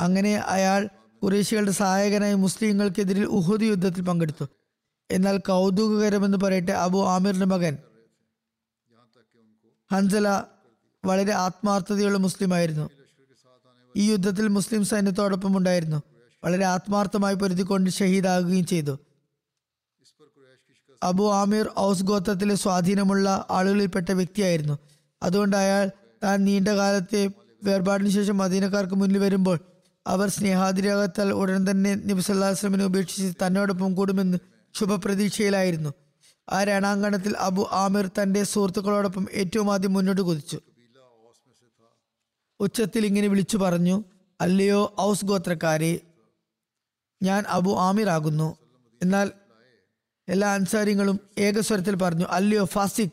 [0.01, 0.89] അങ്ങനെ അയാൾ
[1.23, 4.47] കുറേശികളുടെ സഹായകനായി മുസ്ലിങ്ങൾക്കെതിരിൽ ഉഹുദ് യുദ്ധത്തിൽ പങ്കെടുത്തു.
[5.11, 7.77] എന്നാൽ കൗതുകകരമെന്ന് പറയട്ടെ അബു ആമിറിന്റെ മകൻ
[9.93, 10.29] ഹൻസല
[11.05, 12.87] വളരെ ആത്മാർത്ഥതയുള്ള മുസ്ലിം ആയിരുന്നു
[13.97, 16.03] ഈ യുദ്ധത്തിൽ മുസ്ലിം സൈന്യത്തോടൊപ്പം ഉണ്ടായിരുന്നു.
[16.45, 18.99] വളരെ ആത്മാർത്ഥമായി പൊരുതിക്കൊണ്ട് ഷഹീദാകുകയും ചെയ്തു.
[21.03, 24.79] അബു ആമിർ ഔസ് ഗോത്രത്തിലെ സ്വാധീനമുള്ള ആളുകളിൽപ്പെട്ട വ്യക്തിയായിരുന്നു.
[25.23, 25.91] അതുകൊണ്ട് അയാൾ
[26.25, 27.31] താൻ നീണ്ട കാലത്തെ
[27.65, 29.59] വേർപാടിന് ശേഷം മദീനക്കാർക്ക് മുന്നിൽ വരുമ്പോൾ
[30.07, 34.39] അവർ സ്നേഹാതിരാകത്താൽ ഉടൻ തന്നെ നബി സല്ലല്ലാഹു അലൈഹി വസല്ലമയെ ഉപേക്ഷിച്ച് തന്നോടൊപ്പം കൂടുമെന്ന്
[34.75, 35.91] ശുഭപ്രതീക്ഷയിലായിരുന്നു.
[36.51, 40.59] ആ രണാങ്കണത്തിൽ അബു ആമിർ തന്റെ സുഹൃത്തുക്കളോടൊപ്പം ഏറ്റവും ആദ്യം മുന്നോട്ട് കുതിച്ചു.
[42.61, 44.05] ഉച്ചത്തിൽ ഇങ്ങനെ വിളിച്ചു പറഞ്ഞു
[44.41, 46.01] അല്ലയോ ഔസ് ഗോത്രക്കാരെ
[47.23, 48.57] ഞാൻ അബു ആമിർ ആകുന്നു.
[49.03, 49.33] എന്നാൽ
[50.29, 53.11] എല്ലാ അൻസാരിങ്ങളും ഏകസ്വരത്തിൽ പറഞ്ഞു അല്ലയോ ഫാസിഖ്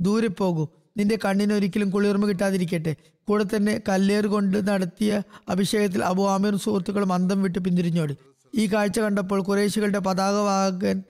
[0.00, 0.68] ദൂരെ പോകൂ.
[0.96, 2.96] നിന്റെ കണ്ണിന് ഒരിക്കലും കുളിർമ കിട്ടാതിരിക്കട്ടെ.
[3.28, 8.16] കൂടെ തന്നെ കല്ലേറ് കൊണ്ട് നടത്തിയ അഭിഷേകത്തിൽ അബു ആമിറും സുഹൃത്തുക്കളും അന്തം വിട്ട് പിന്തിരിഞ്ഞോടി.
[8.54, 11.02] ഈ കാഴ്ച കണ്ടപ്പോൾ കുറേശികളുടെ പതാകവാഹകൻ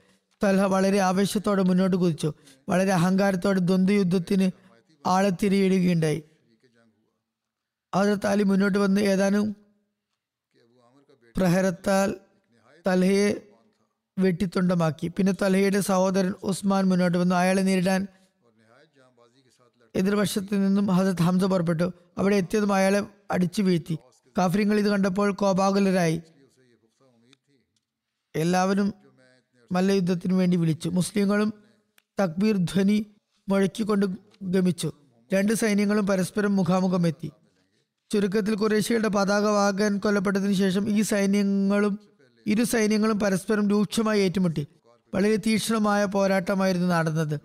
[0.43, 2.33] തൽഹ വളരെ ആവേശത്തോടെ മുന്നോട്ട് കുതിച്ചു.
[2.69, 4.51] വളരെ അഹങ്കാരത്തോടെ ദ്വന്ദ്വയുദ്ധത്തിന്
[5.05, 6.23] ആളെ തിരിയിടുകയുണ്ടായി.
[7.95, 9.55] ഹജറത്ത് മുന്നോട്ട് വന്ന് ഏതാനും
[11.37, 12.15] പ്രഹരത്താൽ
[12.87, 13.48] തൽഹയെ
[14.19, 15.07] വെട്ടിത്തുണ്ടമാക്കി.
[15.17, 17.35] പിന്നെ തലഹയുടെ സഹോദരൻ ഉസ്മാൻ മുന്നോട്ട് വന്നു.
[17.35, 18.07] അയാളെ നേരിടാൻ
[19.95, 21.93] എതിർവശത്ത് നിന്നും ഹസത്ത് ഹംസ പുറപ്പെട്ടു.
[22.17, 22.99] അവിടെ എത്തിയതും അയാളെ
[23.31, 23.97] അടിച്ചു വീഴ്ത്തി.
[24.37, 26.21] കാഫര്യങ്ങൾ ഇത് കണ്ടപ്പോൾ കോപാകുലരായി.
[28.35, 28.93] എല്ലാവരും
[29.71, 30.89] മല്ലയുദ്ധത്തിനു വേണ്ടി വിളിച്ചു.
[30.89, 31.53] മുസ്ലിങ്ങളും
[32.21, 32.97] തക്ബീർ ധ്വനി
[33.49, 34.05] മുഴക്കിക്കൊണ്ട്
[34.43, 34.91] ഗമിച്ചു.
[35.33, 37.31] രണ്ട് സൈന്യങ്ങളും പരസ്പരം മുഖാമുഖം എത്തി
[38.11, 41.99] ചുരുക്കത്തിൽ കുറേശികളുടെ പതാക വാഗൻ കൊല്ലപ്പെട്ടതിനു ശേഷം ഈ സൈന്യങ്ങളും
[42.47, 44.67] ഇരു സൈന്യങ്ങളും പരസ്പരം രൂക്ഷമായി ഏറ്റുമുട്ടി.
[45.15, 47.39] വളരെ തീക്ഷ്ണമായ പോരാട്ടമായിരുന്നു നടന്നത്.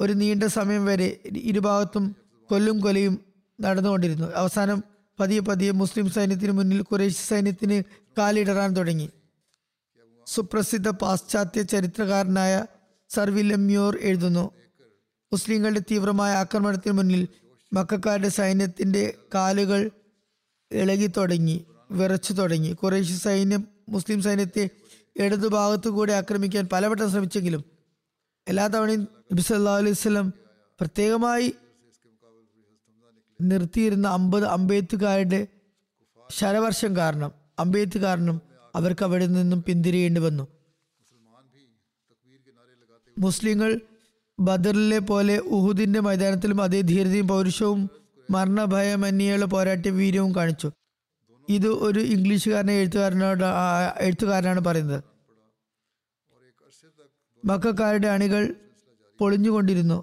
[0.00, 2.16] ഒരു നീണ്ട സമയം വരെ ഇരുഭാഗത്തും
[2.48, 3.20] കൊല്ലും കൊലയും
[3.60, 4.32] നടന്നുകൊണ്ടിരുന്നു.
[4.34, 4.84] അവസാനം
[5.20, 7.82] പതിയെ പതിയെ മുസ്ലിം സൈന്യത്തിന് മുന്നിൽ കുറേശ്യ സൈന്യത്തിന്
[8.18, 9.10] കാലിടറാൻ തുടങ്ങി.
[10.26, 12.64] സുപ്രസിദ്ധ പാശ്ചാത്യ ചരിത്രകാരനായ
[13.10, 14.50] സർ വില്യം മ്യൂർ എഴുതുന്നു
[15.32, 17.28] മുസ്ലിങ്ങളുടെ തീവ്രമായ ആക്രമണത്തിന് മുന്നിൽ
[17.72, 19.90] മക്കാരുടെ സൈന്യത്തിന്റെ കാലുകൾ
[20.72, 22.72] ഇളകി തുടങ്ങി വിറച്ചു തുടങ്ങി.
[22.72, 24.68] കുറേശ്യ സൈന്യം മുസ്ലിം സൈന്യത്തെ
[25.16, 27.64] ഇടതുഭാഗത്തു കൂടെ ആക്രമിക്കാൻ പലവട്ടം ശ്രമിച്ചെങ്കിലും
[28.48, 30.30] എല്ലാ തവണയും നബി സല്ലല്ലാഹു അലൈഹി
[30.80, 31.52] പ്രത്യേകമായി
[33.40, 35.46] നിർത്തിയിരുന്ന അമ്പത് അമ്പേത്തുകാരുടെ
[36.30, 38.40] ശരവർഷം കാരണം അമ്പേത്ത് കാരണം
[38.74, 40.48] അവർക്ക് അവിടെ നിന്നും പിന്തിരിയേണ്ടി വന്നു.
[43.18, 43.80] മുസ്ലിങ്ങൾ
[44.40, 47.90] ബദറിലെ പോലെ ഉഹുദിന്റെ മൈതാനത്തിലും അതേ ധീരതയും പൗരുഷവും
[48.30, 50.70] മരണഭയമന്യുള്ള പോരാട്ട വീര്യവും കാണിച്ചു.
[51.56, 53.44] ഇത് ഒരു ഇംഗ്ലീഷുകാരനെ എഴുത്തുകാരനോട്
[54.00, 55.04] എഴുത്തുകാരനാണ് പറയുന്നത്.
[57.44, 58.42] മക്കാരുടെ അണികൾ
[59.18, 59.98] പൊളിഞ്ഞുകൊണ്ടിരുന്നു.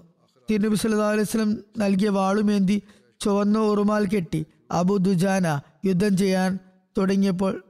[0.50, 2.82] തിരുനബി സല്ലാ അലൈഹി വസല്ലം നൽകിയ വാളുമേന്തി
[3.20, 5.46] ചുവന്ന ഉറുമാൽ കെട്ടി അബു ദുജാന
[5.84, 6.58] യുദ്ധം ചെയ്യാൻ
[6.98, 7.64] തുടങ്ങിയപ്പോൾ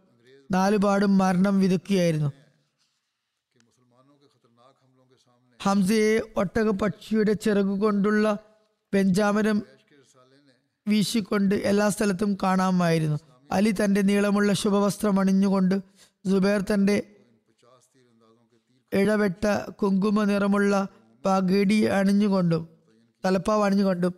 [0.51, 2.31] നാലുപാടും മരണം വിതക്കുകയായിരുന്നു.
[5.63, 8.27] ഹംസയെ ഒട്ടക പക്ഷിയുടെ ചിറകു കൊണ്ടുള്ള
[8.95, 9.63] പെഞ്ചാമരം
[10.89, 13.19] വീശിക്കൊണ്ട് എല്ലാ സ്ഥലത്തും കാണാമായിരുന്നു.
[13.51, 15.75] അലി തന്റെ നീളമുള്ള ശുഭവസ്ത്രം അണിഞ്ഞുകൊണ്ട്
[16.31, 17.03] സുബൈർ തന്റെ
[18.93, 20.89] ഇഴവെട്ട കുങ്കുമ നിറമുള്ള
[21.25, 22.69] പകിടി അണിഞ്ഞുകൊണ്ടും
[23.25, 24.15] തലപ്പാവ് അണിഞ്ഞുകൊണ്ടും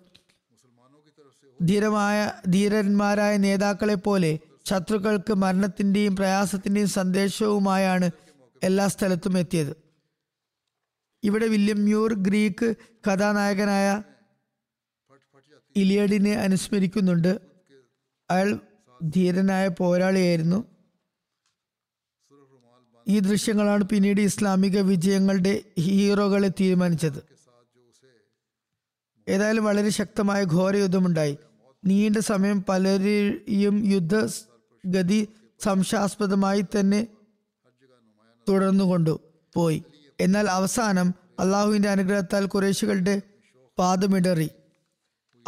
[1.63, 8.11] ധീരമായ ധീരന്മാരായ നേതാക്കളെ പോലെ ശത്രുക്കൾക്ക് മരണത്തിന്റെയും പ്രയാസത്തിന്റെയും സന്ദേശവുമായാണ്
[8.63, 9.77] എല്ലാ സ്ഥലത്തും എത്തിയത്.
[11.25, 12.75] ഇവിടെ വില്യം മ്യൂർ ഗ്രീക്ക്
[13.07, 14.03] കഥാനായകനായ
[15.77, 17.41] ഇലിയഡിനെ അനുസ്മരിക്കുന്നുണ്ട്.
[18.31, 18.61] അയാൾ
[19.03, 20.65] ധീരനായ പോരാളിയായിരുന്നു.
[23.09, 27.31] ഈ ദൃശ്യങ്ങളാണ് പിന്നീട് ഇസ്ലാമിക വിജയങ്ങളുടെ ഹീറോകളെ തീരുമാനിച്ചത്.
[29.29, 31.39] ഏതായാലും വളരെ ശക്തമായ ഘോര യുദ്ധമുണ്ടായി
[31.85, 34.27] നീണ്ട സമയം പലരെയും യുദ്ധ
[34.87, 35.29] ഗതി
[35.61, 37.07] സംശാസ്പദമായി തന്നെ
[38.49, 39.21] തുടർന്നുകൊണ്ടു
[39.55, 39.85] പോയി.
[40.21, 43.23] എന്നാൽ അവസാനം അള്ളാഹുവിന്റെ അനുഗ്രഹത്താൽ കുറേശികളുടെ
[43.79, 44.51] പാദമിടറി.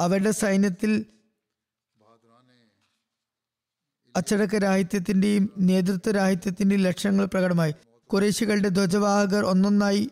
[0.00, 1.06] അവരുടെ സൈന്യത്തിൽ
[4.16, 7.74] അച്ചടക്ക രാഹിത്യത്തിന്റെയും നേതൃത്വ രാഹിത്യത്തിന്റെയും ലക്ഷണങ്ങൾ പ്രകടമായി.
[8.12, 10.10] കുറേശികളുടെ ധ്വജവാഹകർ ഒന്നൊന്നായി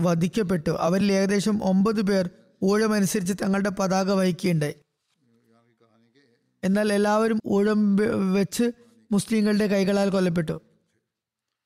[0.00, 0.70] വധിക്കപ്പെട്ടു.
[0.70, 2.30] അവരിൽ ഏകദേശം ഒമ്പത് പേർ
[2.64, 4.74] ഊഴമനുസരിച്ച് തങ്ങളുടെ പതാക വഹിക്കുകയുണ്ടായി.
[6.64, 7.96] എന്നാൽ എല്ലാവരും ഊഴം
[8.32, 8.72] വെച്ച്
[9.12, 10.60] മുസ്ലിങ്ങളുടെ കൈകളാൽ കൊല്ലപ്പെട്ടു.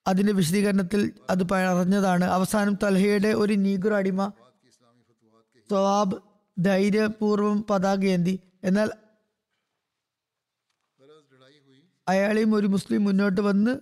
[0.06, 2.24] അതിന്റെ വിശദീകരണത്തിൽ അത് പറഞ്ഞതാണ്.
[2.24, 4.32] അവസാനം തൽഹയുടെ ഒരു നീഗ്രോ അടിമ
[5.68, 6.16] സ്വവാബ്
[6.58, 8.90] ധൈര്യപൂർവം പതാകയേന്തി എന്നാൽ
[12.08, 13.72] അയാളെയും ഒരു മുസ്ലിം മുന്നോട്ട് വന്ന്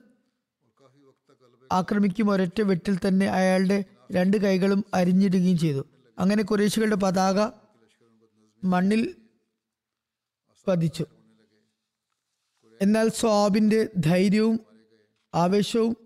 [1.73, 5.87] ആക്രമിക്കും ഒരൊറ്റ വെട്ടിൽ തന്നെ അയാളുടെ രണ്ട് കൈകളും അരിഞ്ഞിടുകയും ചെയ്തു.
[6.19, 7.51] അങ്ങനെ കുറേശികളുടെ പതാക
[8.65, 9.15] മണ്ണിൽ
[10.69, 11.07] പതിച്ചു.
[12.83, 14.61] എന്നാൽ സ്വാബിന്റെ ധൈര്യവും
[15.35, 15.97] ആവേശവും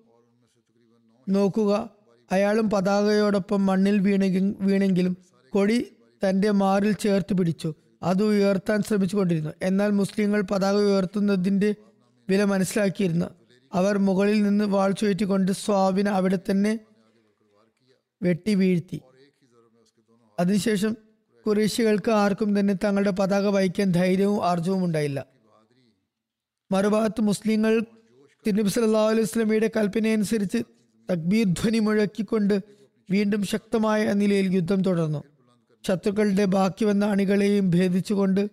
[1.29, 1.91] നോക്കുക
[2.33, 5.17] അയാളും പതാകയോടൊപ്പം മണ്ണിൽ വീണെങ്കിൽ വീണെങ്കിലും
[5.51, 5.97] കൊടി
[6.29, 7.75] തന്റെ മാറിൽ ചേർത്ത് പിടിച്ചു.
[8.03, 9.51] അത് ഉയർത്താൻ ശ്രമിച്ചുകൊണ്ടിരുന്നു.
[9.63, 11.75] എന്നാൽ മുസ്ലിങ്ങൾ പതാക ഉയർത്തുന്നതിന്റെ
[12.31, 13.27] വില മനസ്സിലാക്കിയിരുന്നു.
[13.75, 16.79] അവർ മുകളിൽ നിന്ന് വാൾ ചുഴറ്റിക്കൊണ്ട് സ്വാബിനെ അവിടെ തന്നെ
[18.23, 19.01] വെട്ടി വീഴ്ത്തി.
[20.41, 20.97] അതിനുശേഷം
[21.47, 25.27] കുറേശികൾക്ക് ആർക്കും തന്നെ തങ്ങളുടെ പതാക വഹിക്കാൻ ധൈര്യവും ആർജവും ഉണ്ടായില്ല.
[26.73, 27.81] മറുഭാഗത്ത് മുസ്ലിങ്ങൾ
[28.47, 30.59] തിരുനബി സല്ലല്ലാഹു അലൈഹി വസല്ലമയുടെ കൽപ്പനയനുസരിച്ച്
[31.11, 32.63] തക്ബീർ ധ്വനി മുഴക്കിക്കൊണ്ട്
[33.11, 35.25] വീണ്ടും ശക്തമായ നിലയിൽ യുദ്ധം തുടർന്നു.
[35.87, 38.49] ശത്രുക്കളുടെ ബാക്കി വന്ന അണികളെയും ഭേദിച്ചുകൊണ്ട്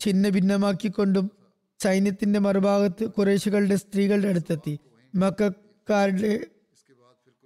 [0.00, 1.39] ഛിന്ന ഭിന്നമാക്കിക്കൊണ്ടും
[1.82, 4.78] സൈന്യത്തിന്റെ മറുഭാഗത്ത് കുറേശികളുടെ സ്ത്രീകളുടെ അടുത്തെത്തി.
[5.14, 6.40] മക്കാരുടെ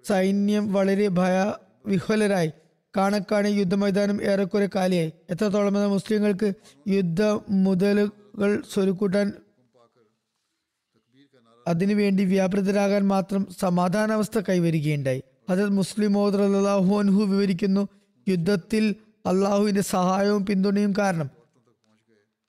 [0.07, 1.55] സൈന്യം വളരെ ഭയ
[1.87, 2.51] വിഹ്വലരായി.
[2.97, 5.13] കാണക്കാണെ യുദ്ധമൈതാനം ഏറെക്കുറെ കാലിയായി.
[5.31, 6.53] എത്രത്തോളം എന്ന മുസ്ലിങ്ങൾക്ക്
[6.89, 9.33] യുദ്ധ മുതലുകൾ സ്വരുക്കൂട്ടാൻ
[11.67, 15.23] അതിനുവേണ്ടി വ്യാപൃതരാകാൻ മാത്രം സമാധാനാവസ്ഥ കൈവരികയുണ്ടായി.
[15.49, 16.19] അതിൽ മുസ്ലിം
[16.99, 17.89] അൻഹു വിവരിക്കുന്നു
[18.29, 18.95] യുദ്ധത്തിൽ
[19.27, 21.31] അള്ളാഹുവിന്റെ സഹായവും പിന്തുണയും കാരണം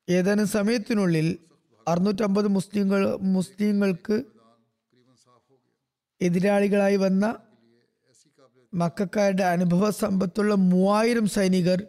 [0.10, 1.38] ഏതാനും സമയത്തിനുള്ളിൽ
[1.88, 4.24] അറുന്നൂറ്റമ്പത് മുസ്ലിങ്ങൾ മുസ്ലിങ്ങൾക്ക്
[6.22, 7.36] എതിരാളികളായി വന്ന
[8.74, 11.84] മക്കാരുടെ അനുഭവ സമ്പത്തുള്ള മൂവായിരം സൈനികർ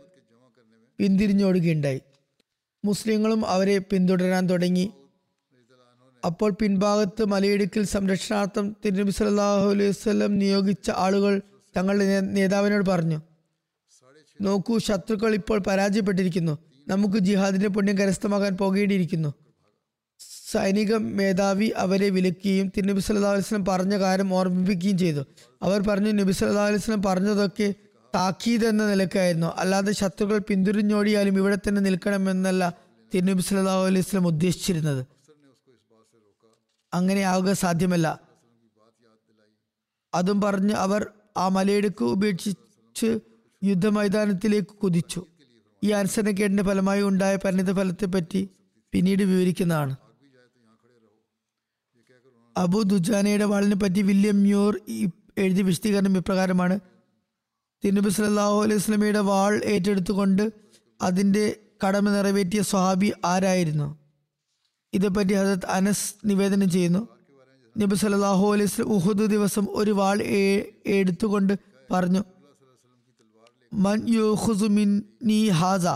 [0.98, 2.00] പിന്തിരിഞ്ഞോടുകയുണ്ടായി.
[2.84, 4.90] മുസ്ലിങ്ങളും അവരെ പിന്തുടരാൻ തുടങ്ങി.
[6.26, 11.42] അപ്പോൾ പിൻഭാഗത്ത് മലയിടുക്കിൽ സംരക്ഷണാർത്ഥം തിരുനബി സല്ലല്ലാഹു അലൈഹി വസല്ലം നിയോഗിച്ച ആളുകൾ
[11.76, 13.20] തങ്ങളുടെ നേതാവിനോട് പറഞ്ഞു
[14.40, 16.58] നോക്കൂ ശത്രുക്കൾ ഇപ്പോൾ പരാജയപ്പെട്ടിരിക്കുന്നു.
[16.88, 19.45] നമുക്ക് ജിഹാദിന്റെ പുണ്യം കരസ്ഥമാക്കാൻ പോകേണ്ടിയിരിക്കുന്നു.
[20.52, 25.22] സൈനിക മേധാവി അവരെ വിലക്കുകയും തിരുനബി സല്ലാ അലൈഹി വസല്ലം പറഞ്ഞ കാര്യം ഓർമ്മിപ്പിക്കുകയും ചെയ്തു.
[25.62, 27.74] അവർ പറഞ്ഞു നബി സല്ലാ അലൈഹി വസല്ലം പറഞ്ഞതൊക്കെ
[28.14, 29.46] താക്കീത് എന്ന നിലക്കായിരുന്നു.
[29.46, 32.74] അല്ലാതെ ശത്രുക്കൾ പിന്തുരിഞ്ഞോടിയാലും ഇവിടെ തന്നെ നിൽക്കണമെന്നല്ല
[33.14, 35.06] തിരുനബി സല്ലാ അലൈഹി വസല്ലം ഉദ്ദേശിച്ചിരുന്നത്.
[36.94, 38.20] അങ്ങനെ ആവുക സാധ്യമല്ല.
[40.14, 43.18] അതും പറഞ്ഞ് അവർ ആ മലയിടുക്ക് ഉപേക്ഷിച്ച്
[43.64, 45.26] യുദ്ധമൈതാനത്തിലേക്ക് കുതിച്ചു.
[45.84, 48.50] ഈ അനുസരണക്കേടിന്റെ ഫലമായി ഉണ്ടായ പരിണിത ഫലത്തെപ്പറ്റി
[48.92, 49.96] പിന്നീട് വിവരിക്കുന്നതാണ്.
[52.56, 54.80] അബു ദുജാനയുടെ വാളിനെ പറ്റി വില്യം മ്യൂർ
[55.38, 56.76] എഴുതിയ വിശദീകരണം ഇപ്രകാരമാണ്.
[57.82, 60.44] തിരുനബി സല്ലല്ലാഹു അലൈഹി വസല്ലമയുടെ വാൾ ഏറ്റെടുത്തുകൊണ്ട്
[61.02, 63.88] അതിന്റെ കടമ നിറവേറ്റിയ സ്വഹാബി ആരായിരുന്നു?
[64.92, 67.02] ഇതേപ്പറ്റി ഹസത്ത് അനസ് നിവേദനം ചെയ്യുന്നു.
[67.76, 70.22] നബി സല്ലല്ലാഹു അലൈഹി സ്വലം ഉഹുദ് ദിവസം ഒരു വാൾ
[70.86, 71.54] എടുത്തുകൊണ്ട്
[71.92, 72.22] പറഞ്ഞു
[73.72, 75.86] മൻ യൂഖുസു മിന്നീ ഹാസ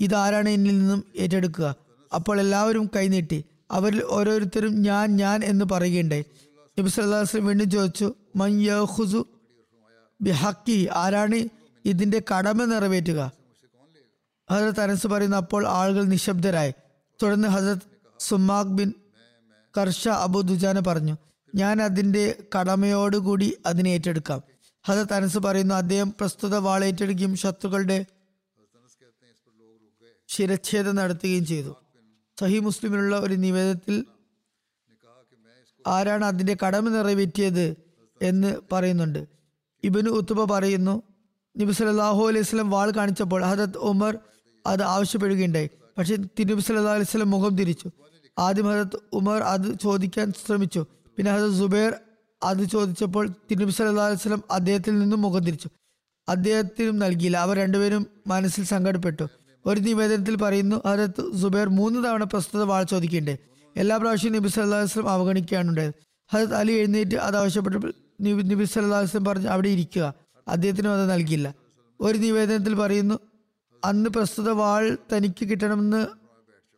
[0.00, 1.74] ഇതാരാണ് എന്നിൽ നിന്നും ഏറ്റെടുക്കുക?
[2.14, 6.24] അപ്പോൾ എല്ലാവരും കൈനീട്ടി അവരിൽ ഓരോരുത്തരും ഞാൻ ഞാൻ എന്ന് പറയുകയുണ്ടായി.
[6.78, 9.26] നബി വസല്ലം വീണ്ടും ചോദിച്ചു മൻ യഖുസു
[10.20, 11.48] ബിഹക്കി ആരാണ്
[11.84, 13.32] ഇതിന്റെ കടമ നിറവേറ്റുക?
[14.50, 16.72] ഹസരത്ത് അനസ് പറയുന്ന അപ്പോൾ ആളുകൾ നിശബ്ദരായി.
[17.22, 17.82] തുടർന്ന് ഹസരത്ത്
[18.18, 18.92] സുമാഖ് ബിൻ
[19.78, 21.16] കർഷ അബു ദുജാന പറഞ്ഞു
[21.54, 24.42] ഞാൻ അതിന്റെ കടമയോടുകൂടി അതിനെ ഏറ്റെടുക്കാം.
[24.86, 28.06] ഹസരത്ത് അനസ് പറയുന്നു അദ്ദേഹം പ്രസ്തുത വാൾ ഏറ്റെടുക്കുകയും ശത്രുക്കളുടെ
[30.28, 31.76] ശിരച്ഛേദം നടത്തുകയും ചെയ്തു.
[32.40, 33.96] സഹി മുസ്ലിമിനുള്ള ഒരു നിവേദനത്തിൽ
[35.84, 37.66] ആരാണ് അതിന്റെ കടമ നിറവേറ്റിയത്
[38.20, 39.20] എന്ന് പറയുന്നുണ്ട്.
[39.84, 40.94] ഇബനു ഉത്തുബ പറയുന്നു
[41.60, 44.18] നബി സല്ലല്ലാഹു അലൈഹി വസല്ലം വാൾ കാണിച്ചപ്പോൾ ഹദത്ത് ഉമർ
[44.66, 45.70] അത് ആവശ്യപ്പെടുകയുണ്ടായി.
[45.98, 47.88] പക്ഷേ തിരുനബി സല്ലല്ലാഹു അലൈഹി വസല്ലം മുഖം തിരിച്ചു.
[48.38, 50.82] ആദ്യം ഹദത്ത് ഉമർ അത് ചോദിക്കാൻ ശ്രമിച്ചു.
[51.16, 51.92] പിന്നെ ഹദത്ത് സുബൈർ
[52.42, 55.68] അത് ചോദിച്ചപ്പോൾ തിരുനബി സല്ലല്ലാഹു അലൈഹി വസല്ലം അദ്ദേഹത്തിൽ നിന്നും മുഖം തിരിച്ചു.
[56.28, 57.36] അദ്ദേഹത്തിനും നൽകിയില്ല.
[57.36, 59.26] അവർ രണ്ടുപേരും മനസ്സിൽ സങ്കടപ്പെട്ടു.
[59.66, 63.38] ഒരു നിവേദനത്തിൽ പറയുന്നു ഹജരത്ത് സുബൈർ മൂന്ന് തവണ പ്രസ്തുത വാൾ ചോദിക്കേണ്ടേ?
[63.76, 65.94] എല്ലാ പ്രാവശ്യവും നബി സല്ലാസ്ലം അലൈഹി വസല്ലം അവഗണിക്കുകയാണ് ഉണ്ടായത്
[66.32, 70.14] ഹജരത്ത് അലി എഴുന്നേറ്റ് അത് ആവശ്യപ്പെട്ടപ്പോൾ നബി നബി അലൈഹി പറഞ്ഞു അവിടെ ഇരിക്കുക.
[70.48, 71.54] അദ്ദേഹത്തിനും അത് നൽകിയില്ല
[72.00, 73.18] ഒരു നിവേദനത്തിൽ പറയുന്നു
[73.84, 76.06] അന്ന് പ്രസ്തുത വാൾ തനിക്ക് കിട്ടണമെന്ന്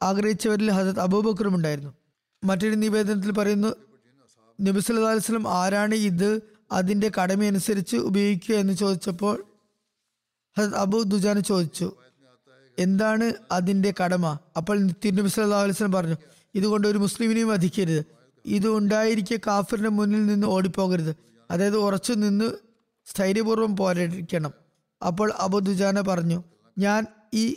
[0.02, 1.92] ആഗ്രഹിച്ചവരിൽ ഹസത്ത് അബൂബക്കറും ഉണ്ടായിരുന്നു.
[2.44, 3.68] മറ്റൊരു നിവേദനത്തിൽ പറയുന്നു
[4.60, 6.40] നബി അലൈഹി വസല്ലം ആരാണ് ഇത്?
[6.72, 9.44] അതിന്റെ കടമയനുസരിച്ച് ഉപയോഗിക്കുക എന്ന് ചോദിച്ചപ്പോൾ
[10.58, 11.92] ഹസത്ത് അബൂ ദുജാന് ചോദിച്ചു.
[12.78, 14.38] എന്താണ് അതിന്റെ കടമ?
[14.56, 16.16] അപ്പോൾ തിരുനബി സല്ലാ അലൈഹി വസല്ലം പറഞ്ഞു
[16.54, 18.04] ഇതുകൊണ്ട് ഒരു മുസ്ലിമിനെയും വധിക്കരുത്.
[18.44, 21.16] ഇത് ഉണ്ടായിരിക്കെ കാഫിറിന്റെ മുന്നിൽ നിന്ന് ഓടിപ്പോകരുത്.
[21.50, 22.50] അതായത് ഉറച്ചു നിന്ന്
[23.06, 24.52] സ്ഥൈര്യപൂർവം പോരടിക്കണം.
[25.06, 26.44] അപ്പോൾ അബു ദുജാന പറഞ്ഞു
[26.78, 27.56] ഞാൻ ഈ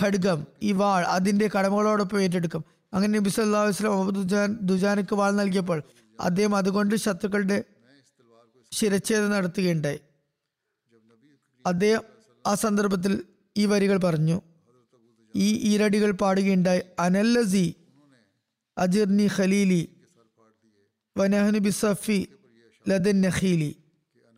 [0.00, 2.64] ഖഡ്ഗം ഈ വാൾ അതിന്റെ കടമകളോടൊപ്പം ഏറ്റെടുക്കും.
[2.94, 5.82] അങ്ങനെ നബി സല്ലല്ലാഹു വസ്ലം അബുദുജാൻ അബു ദുജാൻ ദുജാനക്ക് വാൾ നൽകിയപ്പോൾ
[6.20, 7.64] അദ്ദേഹം അതുകൊണ്ട് ശത്രുക്കളുടെ
[8.72, 10.00] ശിരച്ഛേദം നടത്തുകയുണ്ടായി.
[11.66, 12.02] അദ്ദേഹം
[12.46, 13.24] ആ സന്ദർഭത്തിൽ
[13.58, 14.40] ഈ വരികൾ പറഞ്ഞു.
[15.34, 16.82] ഈ ഈരടികൾ പാടുകയുണ്ടായി.
[16.98, 17.74] അനല്ലസി
[18.78, 19.96] അജിർനി ഖലീലി
[21.18, 22.28] വനഹനു ബിസഫി
[22.88, 23.76] ലദൻ നഖീലി.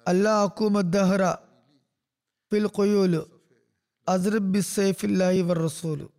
[0.06, 1.32] അല്ലാ അക്കൂമദ്ദഹറ
[2.52, 3.40] ഫിൽ കൊയ്യൂലു
[4.08, 6.12] അസ്രബ് ബിസൈഫില്ലാഹി വർ റസൂലു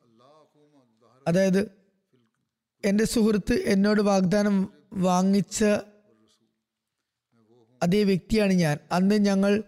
[1.27, 1.71] അതായത്
[2.85, 5.65] എന്റെ സുഹൃത്ത് എന്നോട് വാഗ്ദാനം വാങ്ങിച്ച
[7.83, 8.77] അതേ വ്യക്തിയാണ് ഞാൻ.
[8.91, 9.63] അന്ന് ഞങ്ങൾ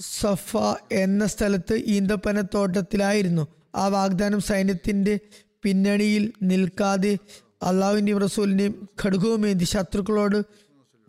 [0.00, 0.56] സഫ
[0.92, 3.46] എന്ന സ്ഥലത്ത് ഈന്തപ്പനത്തോട്ടത്തിലായിരുന്നു.
[3.74, 5.20] ആ വാഗ്ദാനം സൈന്യത്തിന്റെ
[5.62, 7.18] പിന്നണിയിൽ നിൽക്കാതെ
[7.62, 10.44] അള്ളാഹുവിന്റെയും റസൂലിന്റെയും ഘടകവുമേന്തി ശത്രുക്കളോട്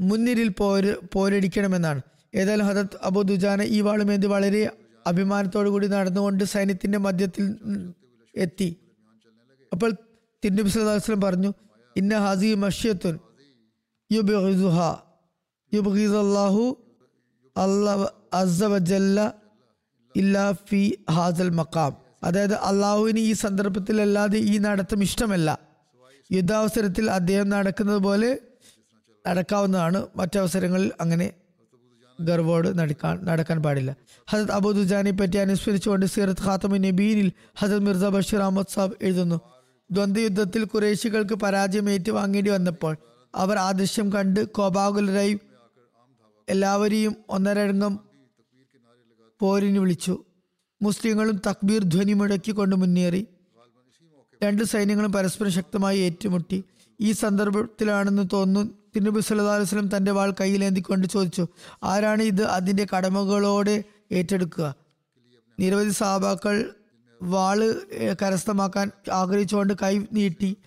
[0.02, 2.02] മുൻനിരയിൽ പോര് പോരടിക്കണമെന്നാണ്.
[2.36, 4.70] ഏതായാലും ഹദത്ത് അബു ദുജാന ഈ വാളുമേന്തി വളരെ
[5.08, 7.56] അഭിമാനത്തോടു കൂടി നടന്നുകൊണ്ട് സൈന്യത്തിന്റെ മധ്യത്തിൽ
[8.38, 8.76] എത്തി.
[9.72, 9.92] അപ്പോൾ
[10.44, 11.54] തിരുനബി അലൈഹി പറഞ്ഞു
[11.98, 13.20] ഇന്ന ഹാസി മഷ്യത്തുൻ
[14.12, 14.96] യുബിഹ
[15.74, 16.78] യുബിഹു
[17.56, 18.08] അള്ളാഹ്
[20.16, 20.82] ഇല്ലാ ഫി
[21.12, 21.94] ഹാസൽ മക്കാം
[22.24, 25.50] അതായത് അള്ളാഹുവിന് ഈ സന്ദർഭത്തിലല്ലാതെ ഈ നടത്തം ഇഷ്ടമല്ല.
[26.30, 28.30] യുദ്ധാവസരത്തിൽ അദ്ദേഹം നടക്കുന്നത് പോലെ
[29.26, 30.00] നടക്കാവുന്നതാണ്.
[30.16, 31.28] മറ്റവസരങ്ങളിൽ അങ്ങനെ
[32.20, 33.92] ഗർവോട് നടക്കാൻ നടക്കാൻ പാടില്ല.
[34.28, 37.30] ഹസത് അബുദുജാനെ പറ്റി അനുസ്മരിച്ചുകൊണ്ട് സീറത്ത് ഖാത്തമി നബീനിൽ
[37.62, 39.38] ഹസത് മിർസ ബഷീർ അഹമ്മദ് സാബ് എഴുതുന്നു
[39.90, 42.94] ദ്വന്ദ്വയുദ്ധത്തിൽ കുറേശികൾക്ക് പരാജയം ഏറ്റുവാങ്ങേണ്ടി വന്നപ്പോൾ
[43.34, 45.34] അവർ ആദൃശ്യം ദൃശ്യം കണ്ട് കോപാകുലരായി
[46.50, 48.00] എല്ലാവരെയും ഒന്നരംഗം
[49.40, 50.24] പോരിന് വിളിച്ചു.
[50.82, 53.28] മുസ്ലിങ്ങളും തക്ബീർ ധ്വനി മുഴക്കിക്കൊണ്ട് മുന്നേറി.
[54.44, 56.64] രണ്ട് സൈന്യങ്ങളും പരസ്പരം ശക്തമായി ഏറ്റുമുട്ടി.
[57.02, 61.48] ഈ സന്ദർഭത്തിലാണെന്ന് തോന്നുന്നു തിരുനബി സല്ലല്ലാഹു അലൈഹി തന്റെ വാൾ കയ്യിലേന്തിക്കൊണ്ട് ചോദിച്ചു
[61.84, 64.76] ആരാണ് ഇത് അതിന്റെ കടമകളോടെ ഏറ്റെടുക്കുക?
[65.60, 66.74] നിരവധി സാബാക്കൾ
[67.24, 67.60] വാൾ
[68.22, 70.58] കരസ്ഥമാക്കാൻ ആഗ്രഹിച്ചുകൊണ്ട് കൈ നീട്ടി.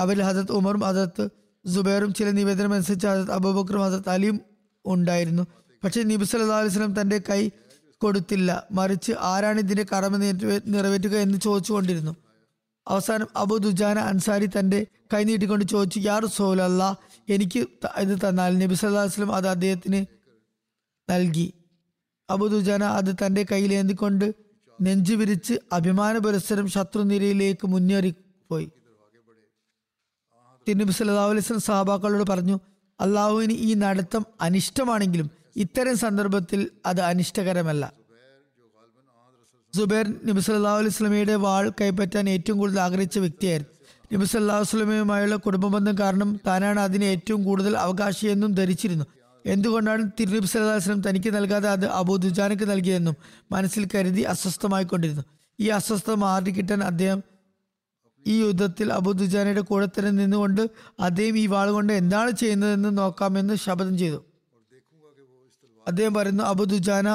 [0.00, 1.28] അവരിൽ ഹജത് ഉമറും ഹസരത്ത്
[1.74, 4.40] സുബൈറും ചില നിവേദനം അനുസരിച്ച് ഹജത് അബൂബക്കറും ഹജത് അലിയും
[4.86, 5.46] ഉണ്ടായിരുന്നു.
[5.84, 7.48] പക്ഷെ നബി സല്ലല്ലാഹു അലൈഹി വസല്ലം തന്റെ കൈ
[7.98, 8.66] കൊടുത്തില്ല.
[8.72, 12.16] മറിച്ച് ആരാണ് ഇതിന്റെ കടമ നിറവേ- നിറവേറ്റുക എന്ന് ചോദിച്ചുകൊണ്ടിരുന്നു.
[12.88, 17.66] അവസാനം അബു ദുജാന അൻസാരി തന്റെ കൈ നീട്ടിക്കൊണ്ട് ചോദിച്ചു യാ റസൂലല്ല എനിക്ക്
[17.98, 18.58] ഇത് തന്നാൽ?
[18.58, 20.06] നബി സല്ലല്ലാഹു വസ്ലം അത് അദ്ദേഹത്തിന്
[21.10, 21.52] നൽകി.
[22.30, 24.34] അബു ദുജാന അത് തന്റെ കയ്യിൽ ഏന്തിക്കൊണ്ട്
[24.82, 28.14] നെഞ്ചു വിരിച്ച് അഭിമാന പുരസ്സരം ശത്രുനിരയിലേക്ക് മുന്നേറി
[28.50, 28.70] പോയി
[30.68, 32.60] തിരുനബി സല്ലാ അലൈഹി വസല്ലം സഹാബാക്കളോട് പറഞ്ഞു
[33.00, 37.92] അള്ളാഹുവിന് ഈ നടത്തം അനിഷ്ടമാണെങ്കിലും ഇത്തരം സന്ദർഭത്തിൽ അത് അനിഷ്ടകരമല്ല.
[39.74, 43.72] സുബൈർ നബി സല്ലല്ലാഹു അലൈഹി വസല്ലമയുടെ വാൾ കൈപ്പറ്റാൻ ഏറ്റവും കൂടുതൽ ആഗ്രഹിച്ച വ്യക്തിയായിരുന്നു.
[44.12, 49.06] നബി സല്ലല്ലാഹു അലൈഹി വസല്ലമയുമായുള്ള കുടുംബബന്ധം കാരണം താനാണ് അതിന് ഏറ്റവും കൂടുതൽ അവകാശിയെന്നും ധരിച്ചിരുന്നു.
[49.44, 53.16] എന്തുകൊണ്ടാണ് തിരുനബി സല്ലാ വസ്ലം തനിക്ക് നൽകാതെ അത് അബൂ ദുജാനക്ക് നൽകിയെന്നും
[53.52, 55.24] മനസ്സിൽ കരുതി അസ്വസ്ഥമായിക്കൊണ്ടിരുന്നു.
[55.60, 57.22] ഈ അസ്വസ്ഥത മാറിക്കിട്ടാൻ അദ്ദേഹം
[58.26, 60.62] ഈ യുദ്ധത്തിൽ അബുദുജാനയുടെ കൂടെ തന്നെ നിന്നുകൊണ്ട്
[61.00, 64.24] അദ്ദേഹം ഈ വാൾ കൊണ്ട് എന്താണ് ചെയ്യുന്നതെന്ന് നോക്കാമെന്ന് ശപഥം ചെയ്തു.
[65.88, 67.08] അദ്ദേഹം പറയുന്നു അബുദുജാന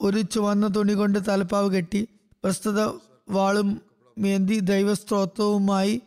[0.00, 2.08] ഒരു ചുവന്ന തുണി കൊണ്ട് തലപ്പാവ് കെട്ടി
[2.44, 2.80] പ്രസ്തുത
[3.30, 3.82] വാളും
[4.18, 6.02] മേന്തി ദൈവസ്ത്രോത്രവുമായി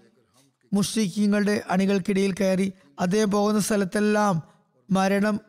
[0.74, 4.36] മുഷ്രിഖീങ്ങളുടെ അണികൾക്കിടയിൽ കയറി അദ്ദേഹം പോകുന്ന സ്ഥലത്തെല്ലാം
[4.92, 5.40] മരണം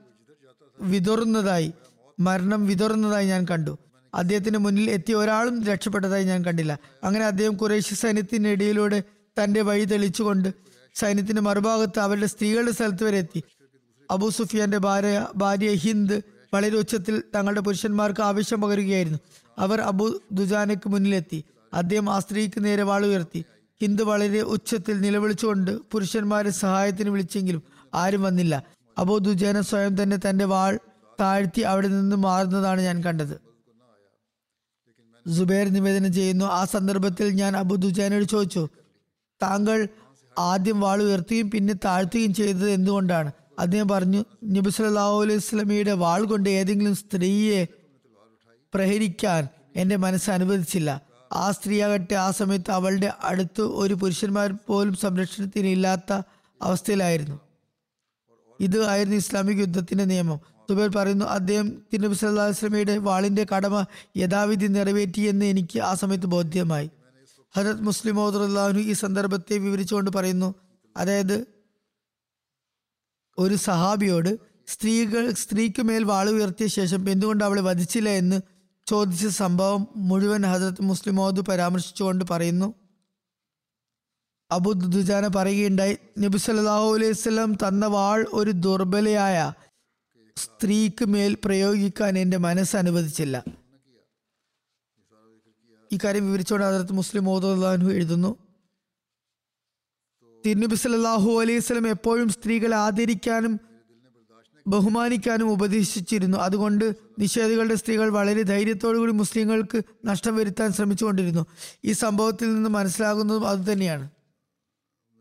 [0.81, 1.73] വിതറുന്നതായി
[2.21, 3.79] മരണം വിതറുന്നതായി ഞാൻ കണ്ടു.
[4.15, 6.79] അദ്ദേഹത്തിന് മുന്നിൽ എത്തിയ ഒരാളും രക്ഷപ്പെട്ടതായി ഞാൻ കണ്ടില്ല.
[7.05, 9.03] അങ്ങനെ അദ്ദേഹം കുറേശ്ശി സൈന്യത്തിനിടയിലൂടെ
[9.43, 10.49] തന്റെ വഴി തെളിച്ചുകൊണ്ട്
[10.95, 13.43] സൈന്യത്തിന്റെ മറുഭാഗത്ത് അവരുടെ സ്ത്രീകളുടെ സ്ഥലത്ത് വരെ എത്തി.
[14.11, 16.21] അബു സുഫിയാന്റെ ഭാര്യ ഭാര്യ ഹിന്ദ്
[16.55, 19.19] വളരെ ഉച്ചത്തിൽ തങ്ങളുടെ പുരുഷന്മാർക്ക് ആവശ്യം പകരുകയായിരുന്നു.
[19.59, 21.45] അവർ അബു ദുജാനയ്ക്ക് മുന്നിലെത്തി.
[21.75, 23.45] അദ്ദേഹം ആ സ്ത്രീക്ക് നേരെ വാൾ ഉയർത്തി.
[23.83, 27.63] ഹിന്ദ് വളരെ ഉച്ചത്തിൽ നിലവിളിച്ചുകൊണ്ട് പുരുഷന്മാരെ സഹായത്തിന് വിളിച്ചെങ്കിലും
[27.95, 28.63] ആരും വന്നില്ല.
[28.99, 30.79] അബൂ ദുജാന സ്വയം തന്നെ തന്റെ വാൾ
[31.21, 33.52] താഴ്ത്തി അവിടെ നിന്ന് മാറുന്നതാണ് ഞാൻ കണ്ടത്.
[35.31, 36.45] സുബൈർ നിവേദനം ചെയ്യുന്നു.
[36.45, 38.69] ആ സന്ദർഭത്തിൽ ഞാൻ അബു ദുജാനോട് ചോദിച്ചു
[39.43, 39.89] താങ്കൾ
[40.39, 43.33] ആദ്യം വാൾ ഉയർത്തുകയും പിന്നെ താഴ്ത്തുകയും ചെയ്തത് എന്തുകൊണ്ടാണ്?
[43.59, 47.67] അദ്ദേഹം പറഞ്ഞു നബി സല്ലല്ലാഹു അലൈഹി വസല്ലമയുടെ വാൾ കൊണ്ട് ഏതെങ്കിലും സ്ത്രീയെ
[48.75, 51.01] പ്രഹരിക്കാൻ എന്റെ മനസ്സ് അനുവദിച്ചില്ല.
[51.33, 56.21] ആ സ്ത്രീയാകട്ടെ ആ സമയത്ത് അവളുടെ അടുത്ത് ഒരു പുരുഷന്മാർ പോലും സംരക്ഷണത്തിന് ഇല്ലാത്ത
[56.63, 57.41] അവസ്ഥയിലായിരുന്നു.
[58.61, 60.41] ഇത് ആയിരുന്നു ഇസ്ലാമിക് യുദ്ധത്തിന്റെ നിയമം.
[60.73, 63.85] സുബൈർ പറയുന്നു അദ്ദേഹം തിരുനബി സല്ലല്ലാഹു അലൈഹി വസല്ലമയുടെ വാളിന്റെ കടമ
[64.17, 66.91] യഥാവിധി നിറവേറ്റിയെന്ന് എനിക്ക് ആ സമയത്ത് ബോധ്യമായി.
[67.57, 70.55] ഹജത് മുസ്ലിം മോദുല്ലാഹു ഈ സന്ദർഭത്തെ വിവരിച്ചുകൊണ്ട് പറയുന്നു
[70.97, 71.47] അതായത്
[73.39, 74.31] ഒരു സഹാബിയോട്
[74.69, 78.39] സ്ത്രീകൾ സ്ത്രീക്ക് മേൽ വാൾ ഉയർത്തിയ ശേഷം എന്തുകൊണ്ട് അവളെ വധിച്ചില്ല എന്ന്
[78.87, 82.75] ചോദിച്ച സംഭവം മുഴുവൻ ഹജരത് മുസ്ലിം മോദ് പരാമർശിച്ചുകൊണ്ട് പറയുന്നു.
[84.51, 89.53] അബു ദുജാന പറയുകയുണ്ടായി നബി സല്ലല്ലാഹു അലൈഹി സ്വലം തന്ന വാൾ ഒരു ദുർബലയായ
[90.37, 93.45] സ്ത്രീക്ക് മേൽ പ്രയോഗിക്കാൻ എന്റെ മനസ്സ് അനുവദിച്ചില്ല.
[95.93, 98.37] ഈ കാര്യം വിവരിച്ചുകൊണ്ട് അതിർത്ത് മുസ്ലിം മോദു എഴുതുന്നു.
[100.47, 103.61] തിരുനബി സല്ലല്ലാഹു അലൈഹി വസല്ലം എപ്പോഴും സ്ത്രീകളെ ആദരിക്കാനും
[104.67, 106.39] ബഹുമാനിക്കാനും ഉപദേശിച്ചിരുന്നു.
[106.39, 111.47] അതുകൊണ്ട് നിഷേധികളുടെ സ്ത്രീകൾ വളരെ ധൈര്യത്തോടുകൂടി മുസ്ലിങ്ങൾക്ക് നഷ്ടം വരുത്താൻ ശ്രമിച്ചുകൊണ്ടിരുന്നു.
[111.85, 114.11] ഈ സംഭവത്തിൽ നിന്ന് മനസ്സിലാകുന്നതും അതുതന്നെയാണ്.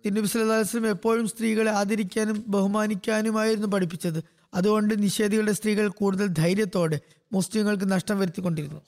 [0.05, 4.40] തിരുനബി വസല്ലം എപ്പോഴും സ്ത്രീകളെ ആദരിക്കാനും ബഹുമാനിക്കാനുമായിരുന്നു പഠിപ്പിച്ചത്.
[4.53, 6.99] അതുകൊണ്ട് നിഷേധികളുടെ സ്ത്രീകൾ കൂടുതൽ ധൈര്യത്തോടെ
[7.33, 8.81] മുസ്ലിങ്ങൾക്ക് നഷ്ടം വരുത്തിക്കൊണ്ടിരുന്നു.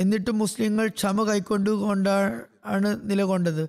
[0.00, 3.68] എന്നിട്ടും മുസ്ലിങ്ങൾ ക്ഷമ കൈക്കൊണ്ടുകൊണ്ടാണ് നിലകൊണ്ടത്.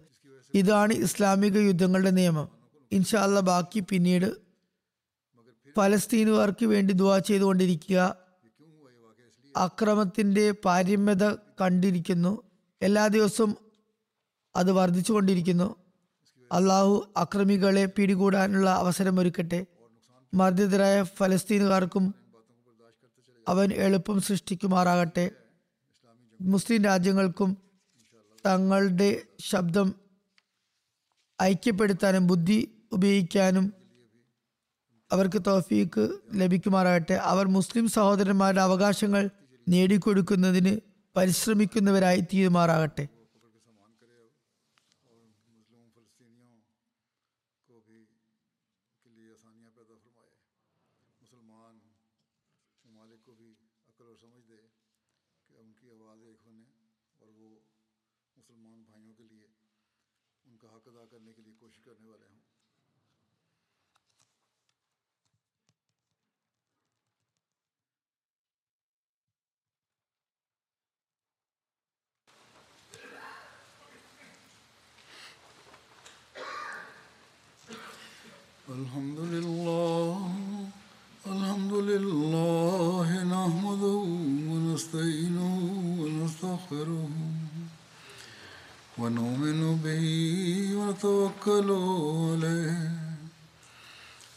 [0.53, 2.49] ഇതാണ് ഇസ്ലാമിക യുദ്ധങ്ങളുടെ നിയമം.
[2.91, 4.37] ഇൻഷാല്ല ബാക്കി പിന്നീട്
[5.77, 8.15] ഫലസ്തീനുകാർക്ക് വേണ്ടി ദുവാ ചെയ്തുകൊണ്ടിരിക്കുക.
[9.57, 12.43] അക്രമത്തിന്റെ പാരമ്യത കണ്ടിരിക്കുന്നു.
[12.81, 13.57] എല്ലാ ദിവസവും
[14.55, 15.75] അത് വർദ്ധിച്ചുകൊണ്ടിരിക്കുന്നു.
[16.51, 19.65] അള്ളാഹു അക്രമികളെ പിടികൂടാനുള്ള അവസരമൊരുക്കട്ടെ
[20.33, 22.15] മർദ്ദിതരായ ഫലസ്തീനുകാർക്കും
[23.47, 25.31] അവൻ എളുപ്പം സൃഷ്ടിക്കുമാറാകട്ടെ.
[26.41, 27.57] മുസ്ലിം രാജ്യങ്ങൾക്കും
[28.45, 29.95] തങ്ങളുടെ ശബ്ദം
[31.41, 33.73] ഐക്യപ്പെടുത്താനും ബുദ്ധി ഉപയോഗിക്കാനും
[35.11, 37.13] അവർക്ക് തോഫീക്ക് ലഭിക്കുമാറാകട്ടെ.
[37.13, 39.29] അവർ മുസ്ലിം സഹോദരന്മാരുടെ അവകാശങ്ങൾ
[39.69, 40.79] നേടിക്കൊടുക്കുന്നതിന്
[41.17, 43.16] പരിശ്രമിക്കുന്നവരായി തീരുമാറാകട്ടെ
[91.47, 91.71] ونتوكل
[92.43, 92.91] عليه.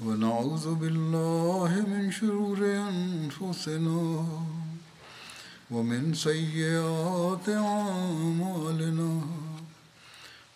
[0.01, 4.27] ونعوذ بالله من شرور أنفسنا
[5.71, 9.13] ومن سيئات أعمالنا.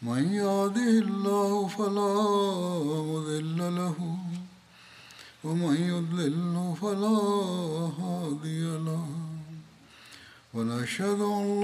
[0.03, 2.15] من يهده الله فلا
[3.11, 3.99] مضل له
[5.45, 7.19] ومن يضلل فلا
[7.99, 9.07] هادي له.
[10.55, 11.64] ونشهد أن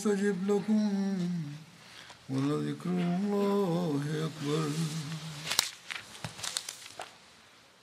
[0.00, 0.90] يستجب لكم
[2.30, 3.49] ولذكر الله أكبر